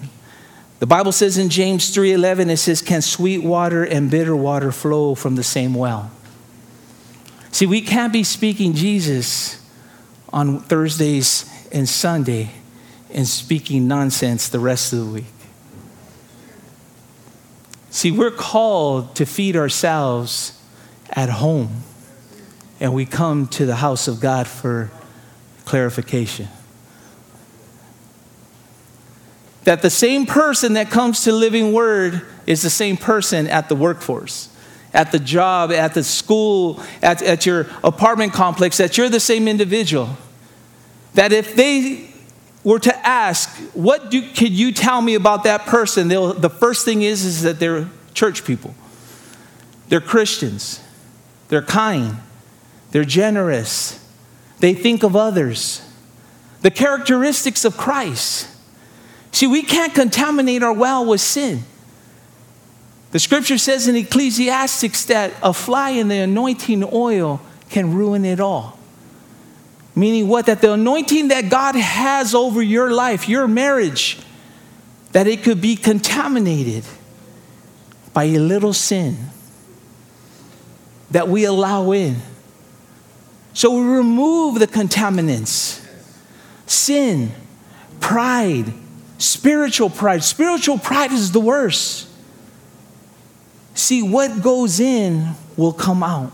The 0.80 0.88
Bible 0.88 1.12
says 1.12 1.38
in 1.38 1.50
James 1.50 1.96
3:11 1.96 2.50
it 2.50 2.58
says 2.58 2.82
can 2.82 3.04
sweet 3.04 3.44
water 3.44 3.84
and 3.84 4.10
bitter 4.10 4.36
water 4.36 4.72
flow 4.72 5.14
from 5.14 5.36
the 5.36 5.44
same 5.44 5.76
well? 5.76 6.10
See, 7.52 7.68
we 7.68 7.82
can't 7.82 8.12
be 8.12 8.24
speaking 8.24 8.74
Jesus 8.74 9.60
on 10.34 10.62
Thursdays 10.62 11.46
and 11.72 11.88
Sunday 11.88 12.50
and 13.14 13.28
speaking 13.28 13.88
nonsense 13.88 14.48
the 14.48 14.60
rest 14.60 14.94
of 14.94 14.98
the 14.98 15.06
week. 15.06 15.36
See, 17.92 18.10
we're 18.10 18.32
called 18.32 19.14
to 19.14 19.28
feed 19.28 19.56
ourselves 19.56 20.54
at 21.12 21.30
home 21.30 21.84
and 22.82 22.96
we 22.96 23.06
come 23.06 23.48
to 23.48 23.66
the 23.68 23.76
house 23.76 24.08
of 24.08 24.20
God 24.20 24.48
for 24.48 24.90
clarification. 25.66 26.48
That 29.66 29.84
the 29.84 29.92
same 29.92 30.26
person 30.26 30.74
that 30.74 30.90
comes 30.90 31.24
to 31.26 31.32
Living 31.32 31.72
Word 31.74 32.26
is 32.48 32.64
the 32.64 32.72
same 32.72 32.98
person 32.98 33.46
at 33.46 33.70
the 33.70 33.76
workforce, 33.76 34.50
at 34.96 35.12
the 35.12 35.20
job, 35.20 35.72
at 35.72 35.94
the 35.94 36.04
school, 36.04 36.82
at, 37.04 37.22
at 37.22 37.46
your 37.46 37.68
apartment 37.84 38.34
complex, 38.34 38.78
that 38.78 38.98
you're 38.98 39.10
the 39.10 39.20
same 39.20 39.48
individual. 39.48 40.18
That 41.14 41.32
if 41.32 41.56
they 41.56 42.10
were 42.64 42.80
to 42.80 43.08
ask, 43.08 43.56
What 43.74 44.10
do, 44.10 44.24
could 44.32 44.52
you 44.52 44.72
tell 44.72 45.04
me 45.04 45.14
about 45.14 45.44
that 45.44 45.68
person? 45.68 46.08
the 46.08 46.50
first 46.50 46.84
thing 46.84 47.04
is, 47.04 47.24
is 47.26 47.44
that 47.44 47.60
they're 47.60 47.88
church 48.16 48.44
people. 48.44 48.74
They're 49.90 50.02
Christians. 50.02 50.82
They're 51.50 51.62
kind. 51.62 52.18
They're 52.92 53.06
generous. 53.06 53.98
They 54.60 54.74
think 54.74 55.04
of 55.04 55.16
others. 55.16 55.82
The 56.62 56.72
characteristics 56.72 57.66
of 57.66 57.78
Christ. 57.78 58.48
See, 59.32 59.48
we 59.48 59.64
can't 59.64 59.94
contaminate 59.94 60.62
our 60.62 60.74
well 60.74 61.06
with 61.06 61.22
sin. 61.22 61.64
The 63.12 63.20
scripture 63.20 63.58
says 63.58 63.88
in 63.88 63.96
Ecclesiastics 63.96 65.06
that 65.06 65.34
a 65.42 65.54
fly 65.54 65.92
in 65.92 66.08
the 66.08 66.20
anointing 66.20 66.88
oil 66.94 67.42
can 67.70 67.94
ruin 67.94 68.24
it 68.26 68.40
all. 68.40 68.78
Meaning 69.96 70.28
what? 70.28 70.46
That 70.46 70.62
the 70.62 70.74
anointing 70.74 71.30
that 71.30 71.50
God 71.50 71.76
has 71.76 72.34
over 72.34 72.62
your 72.62 72.92
life, 72.92 73.28
your 73.28 73.48
marriage, 73.48 74.20
that 75.12 75.28
it 75.28 75.44
could 75.44 75.62
be 75.62 75.76
contaminated 75.76 76.86
by 78.14 78.26
a 78.26 78.40
little 78.40 78.74
sin 78.74 79.18
that 81.12 81.28
we 81.28 81.44
allow 81.44 81.92
in. 81.92 82.18
So 83.54 83.72
we 83.72 83.82
remove 83.82 84.60
the 84.60 84.68
contaminants 84.68 85.86
sin, 86.66 87.32
pride, 88.00 88.74
spiritual 89.18 89.90
pride. 89.90 90.24
Spiritual 90.24 90.78
pride 90.78 91.12
is 91.12 91.32
the 91.32 91.40
worst. 91.40 92.08
See, 93.74 94.02
what 94.02 94.42
goes 94.42 94.80
in 94.80 95.36
will 95.58 95.74
come 95.74 96.04
out. 96.04 96.32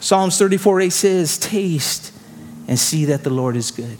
Psalms 0.00 0.36
34 0.36 0.82
8 0.82 0.90
says, 0.92 1.38
Taste 1.38 2.12
and 2.68 2.78
see 2.78 3.06
that 3.06 3.24
the 3.24 3.30
Lord 3.30 3.56
is 3.56 3.70
good. 3.70 3.98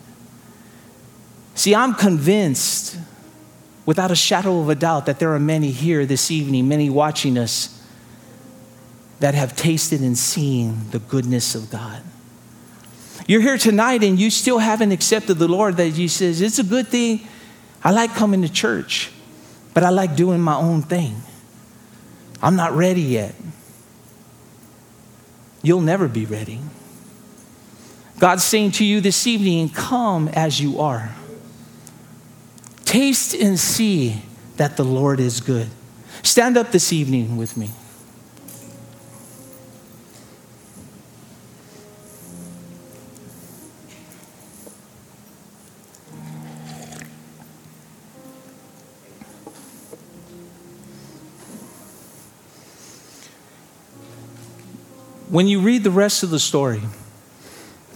See, 1.54 1.74
I'm 1.74 1.94
convinced, 1.94 2.98
without 3.86 4.10
a 4.10 4.16
shadow 4.16 4.60
of 4.60 4.68
a 4.68 4.74
doubt, 4.74 5.06
that 5.06 5.18
there 5.18 5.32
are 5.32 5.40
many 5.40 5.70
here 5.70 6.04
this 6.04 6.30
evening, 6.30 6.68
many 6.68 6.90
watching 6.90 7.38
us, 7.38 7.80
that 9.20 9.34
have 9.34 9.56
tasted 9.56 10.00
and 10.00 10.16
seen 10.18 10.90
the 10.90 10.98
goodness 10.98 11.54
of 11.54 11.70
God. 11.70 12.02
You're 13.26 13.40
here 13.40 13.56
tonight 13.56 14.02
and 14.02 14.18
you 14.18 14.30
still 14.30 14.58
haven't 14.58 14.92
accepted 14.92 15.34
the 15.34 15.48
Lord 15.48 15.76
that 15.78 15.90
you 15.90 16.08
says, 16.08 16.40
it's 16.40 16.58
a 16.58 16.64
good 16.64 16.88
thing. 16.88 17.26
I 17.82 17.90
like 17.90 18.14
coming 18.14 18.42
to 18.42 18.48
church, 18.48 19.10
but 19.72 19.82
I 19.82 19.90
like 19.90 20.16
doing 20.16 20.40
my 20.40 20.56
own 20.56 20.82
thing. 20.82 21.16
I'm 22.42 22.56
not 22.56 22.72
ready 22.72 23.02
yet. 23.02 23.34
You'll 25.62 25.80
never 25.80 26.08
be 26.08 26.26
ready. 26.26 26.60
God's 28.18 28.44
saying 28.44 28.72
to 28.72 28.84
you 28.84 29.00
this 29.00 29.26
evening, 29.26 29.70
come 29.70 30.28
as 30.28 30.60
you 30.60 30.80
are. 30.80 31.14
Taste 32.84 33.34
and 33.34 33.58
see 33.58 34.22
that 34.56 34.76
the 34.76 34.84
Lord 34.84 35.20
is 35.20 35.40
good. 35.40 35.68
Stand 36.22 36.56
up 36.56 36.70
this 36.70 36.92
evening 36.92 37.36
with 37.36 37.56
me. 37.56 37.70
When 55.34 55.48
you 55.48 55.58
read 55.58 55.82
the 55.82 55.90
rest 55.90 56.22
of 56.22 56.30
the 56.30 56.38
story, 56.38 56.80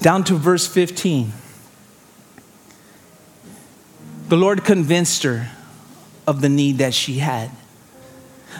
down 0.01 0.25
to 0.25 0.35
verse 0.35 0.67
15, 0.67 1.33
the 4.27 4.37
Lord 4.37 4.65
convinced 4.65 5.23
her 5.23 5.49
of 6.27 6.41
the 6.41 6.49
need 6.49 6.79
that 6.79 6.95
she 6.95 7.19
had. 7.19 7.53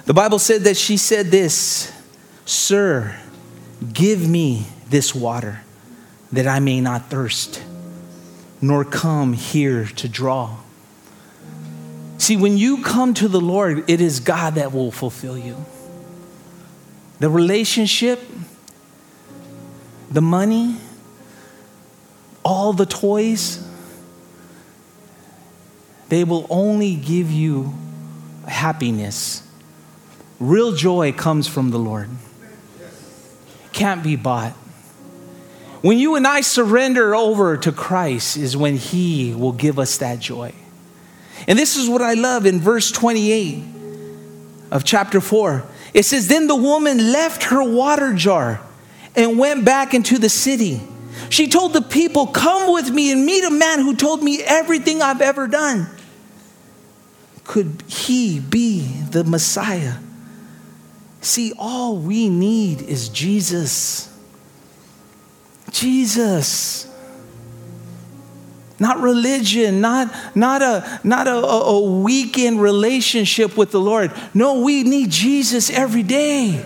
The 0.05 0.15
Bible 0.15 0.39
said 0.39 0.63
that 0.63 0.77
she 0.77 0.97
said 0.97 1.33
this 1.33 1.93
Sir, 2.45 3.19
give 3.93 4.29
me 4.29 4.69
this 4.89 5.13
water 5.13 5.63
that 6.31 6.47
I 6.47 6.61
may 6.61 6.81
not 6.81 7.11
thirst, 7.11 7.61
nor 8.63 8.85
come 8.85 9.33
here 9.33 9.87
to 9.87 10.09
draw. 10.09 10.57
See, 12.19 12.37
when 12.37 12.57
you 12.57 12.85
come 12.85 13.13
to 13.15 13.27
the 13.27 13.41
Lord, 13.41 13.91
it 13.91 14.01
is 14.01 14.21
God 14.21 14.55
that 14.55 14.73
will 14.73 14.93
fulfill 14.93 15.37
you. 15.37 15.67
The 17.19 17.29
relationship, 17.29 18.21
the 20.11 20.21
money, 20.21 20.77
all 22.45 22.73
the 22.73 22.87
toys, 22.87 23.67
they 26.09 26.25
will 26.25 26.47
only 26.49 26.95
give 26.97 27.31
you 27.31 27.75
happiness. 28.47 29.43
Real 30.41 30.73
joy 30.73 31.13
comes 31.13 31.47
from 31.47 31.71
the 31.71 31.79
Lord, 31.79 32.09
can't 33.73 34.03
be 34.03 34.17
bought. 34.17 34.53
When 35.81 35.99
you 35.99 36.17
and 36.17 36.27
I 36.27 36.41
surrender 36.41 37.15
over 37.15 37.57
to 37.59 37.71
Christ, 37.71 38.37
is 38.37 38.57
when 38.57 38.77
He 38.77 39.35
will 39.35 39.53
give 39.53 39.79
us 39.79 39.99
that 39.99 40.19
joy. 40.19 40.53
And 41.47 41.59
this 41.59 41.77
is 41.77 41.89
what 41.89 42.03
I 42.03 42.15
love 42.15 42.47
in 42.47 42.61
verse 42.61 42.91
28 42.91 43.63
of 44.73 44.83
chapter 44.85 45.21
4. 45.21 45.65
It 45.95 46.03
says, 46.05 46.27
Then 46.27 46.49
the 46.49 46.57
woman 46.57 47.13
left 47.13 47.45
her 47.45 47.63
water 47.63 48.13
jar 48.13 48.61
and 49.19 49.37
went 49.37 49.65
back 49.65 49.93
into 49.95 50.17
the 50.17 50.29
city. 50.29 50.81
She 51.29 51.49
told 51.49 51.73
the 51.73 51.83
people, 51.83 52.29
Come 52.29 52.73
with 52.73 52.89
me 52.89 53.11
and 53.11 53.27
meet 53.27 53.45
a 53.45 53.51
man 53.51 53.81
who 53.81 53.97
told 53.97 54.23
me 54.23 54.41
everything 54.43 55.03
I've 55.03 55.21
ever 55.21 55.49
done. 55.49 55.89
Could 57.45 57.83
he 57.89 58.39
be 58.39 58.87
the 59.11 59.25
Messiah? 59.25 59.95
See, 61.21 61.53
all 61.59 61.97
we 61.97 62.29
need 62.29 62.83
is 62.83 63.09
Jesus. 63.09 64.17
Jesus. 65.73 66.87
Not 68.79 69.01
religion, 69.01 69.81
not, 69.81 70.15
not, 70.37 70.63
a, 70.63 71.01
not 71.03 71.27
a, 71.27 71.35
a 71.35 72.01
weekend 72.01 72.63
relationship 72.63 73.57
with 73.57 73.73
the 73.73 73.81
Lord. 73.81 74.13
No, 74.33 74.61
we 74.61 74.85
need 74.85 75.11
Jesus 75.11 75.71
every 75.71 76.05
day. 76.05 76.65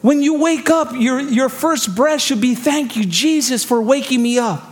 When 0.00 0.22
you 0.22 0.40
wake 0.40 0.70
up, 0.70 0.92
your, 0.92 1.20
your 1.20 1.48
first 1.48 1.94
breath 1.94 2.20
should 2.20 2.40
be 2.40 2.54
thank 2.54 2.96
you, 2.96 3.04
Jesus, 3.04 3.64
for 3.64 3.82
waking 3.82 4.22
me 4.22 4.38
up. 4.38 4.64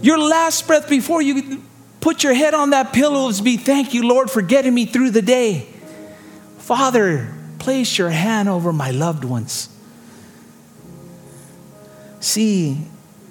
Your 0.00 0.18
last 0.18 0.66
breath 0.66 0.88
before 0.88 1.20
you 1.20 1.62
put 2.00 2.22
your 2.22 2.32
head 2.32 2.54
on 2.54 2.70
that 2.70 2.92
pillow 2.92 3.28
is 3.28 3.40
be 3.40 3.56
thank 3.56 3.92
you, 3.92 4.06
Lord, 4.06 4.30
for 4.30 4.42
getting 4.42 4.72
me 4.72 4.86
through 4.86 5.10
the 5.10 5.22
day. 5.22 5.66
Father, 6.58 7.34
place 7.58 7.98
your 7.98 8.10
hand 8.10 8.48
over 8.48 8.72
my 8.72 8.90
loved 8.92 9.24
ones. 9.24 9.68
See, 12.20 12.78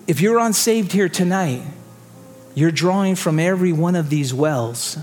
if 0.06 0.22
you're 0.22 0.40
unsaved 0.40 0.92
here 0.92 1.10
tonight, 1.10 1.62
you're 2.56 2.72
drawing 2.72 3.16
from 3.16 3.40
every 3.40 3.72
one 3.72 3.96
of 3.96 4.10
these 4.10 4.34
wells, 4.34 4.98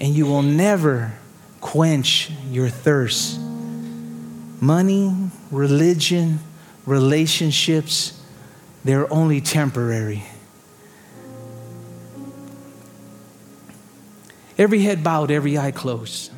and 0.00 0.14
you 0.14 0.26
will 0.26 0.42
never 0.42 1.12
quench 1.60 2.30
your 2.50 2.68
thirst. 2.68 3.40
Money, 4.64 5.14
religion, 5.50 6.38
relationships, 6.86 8.18
they're 8.82 9.12
only 9.12 9.42
temporary. 9.42 10.24
Every 14.56 14.80
head 14.80 15.04
bowed, 15.04 15.30
every 15.30 15.58
eye 15.58 15.70
closed. 15.70 16.32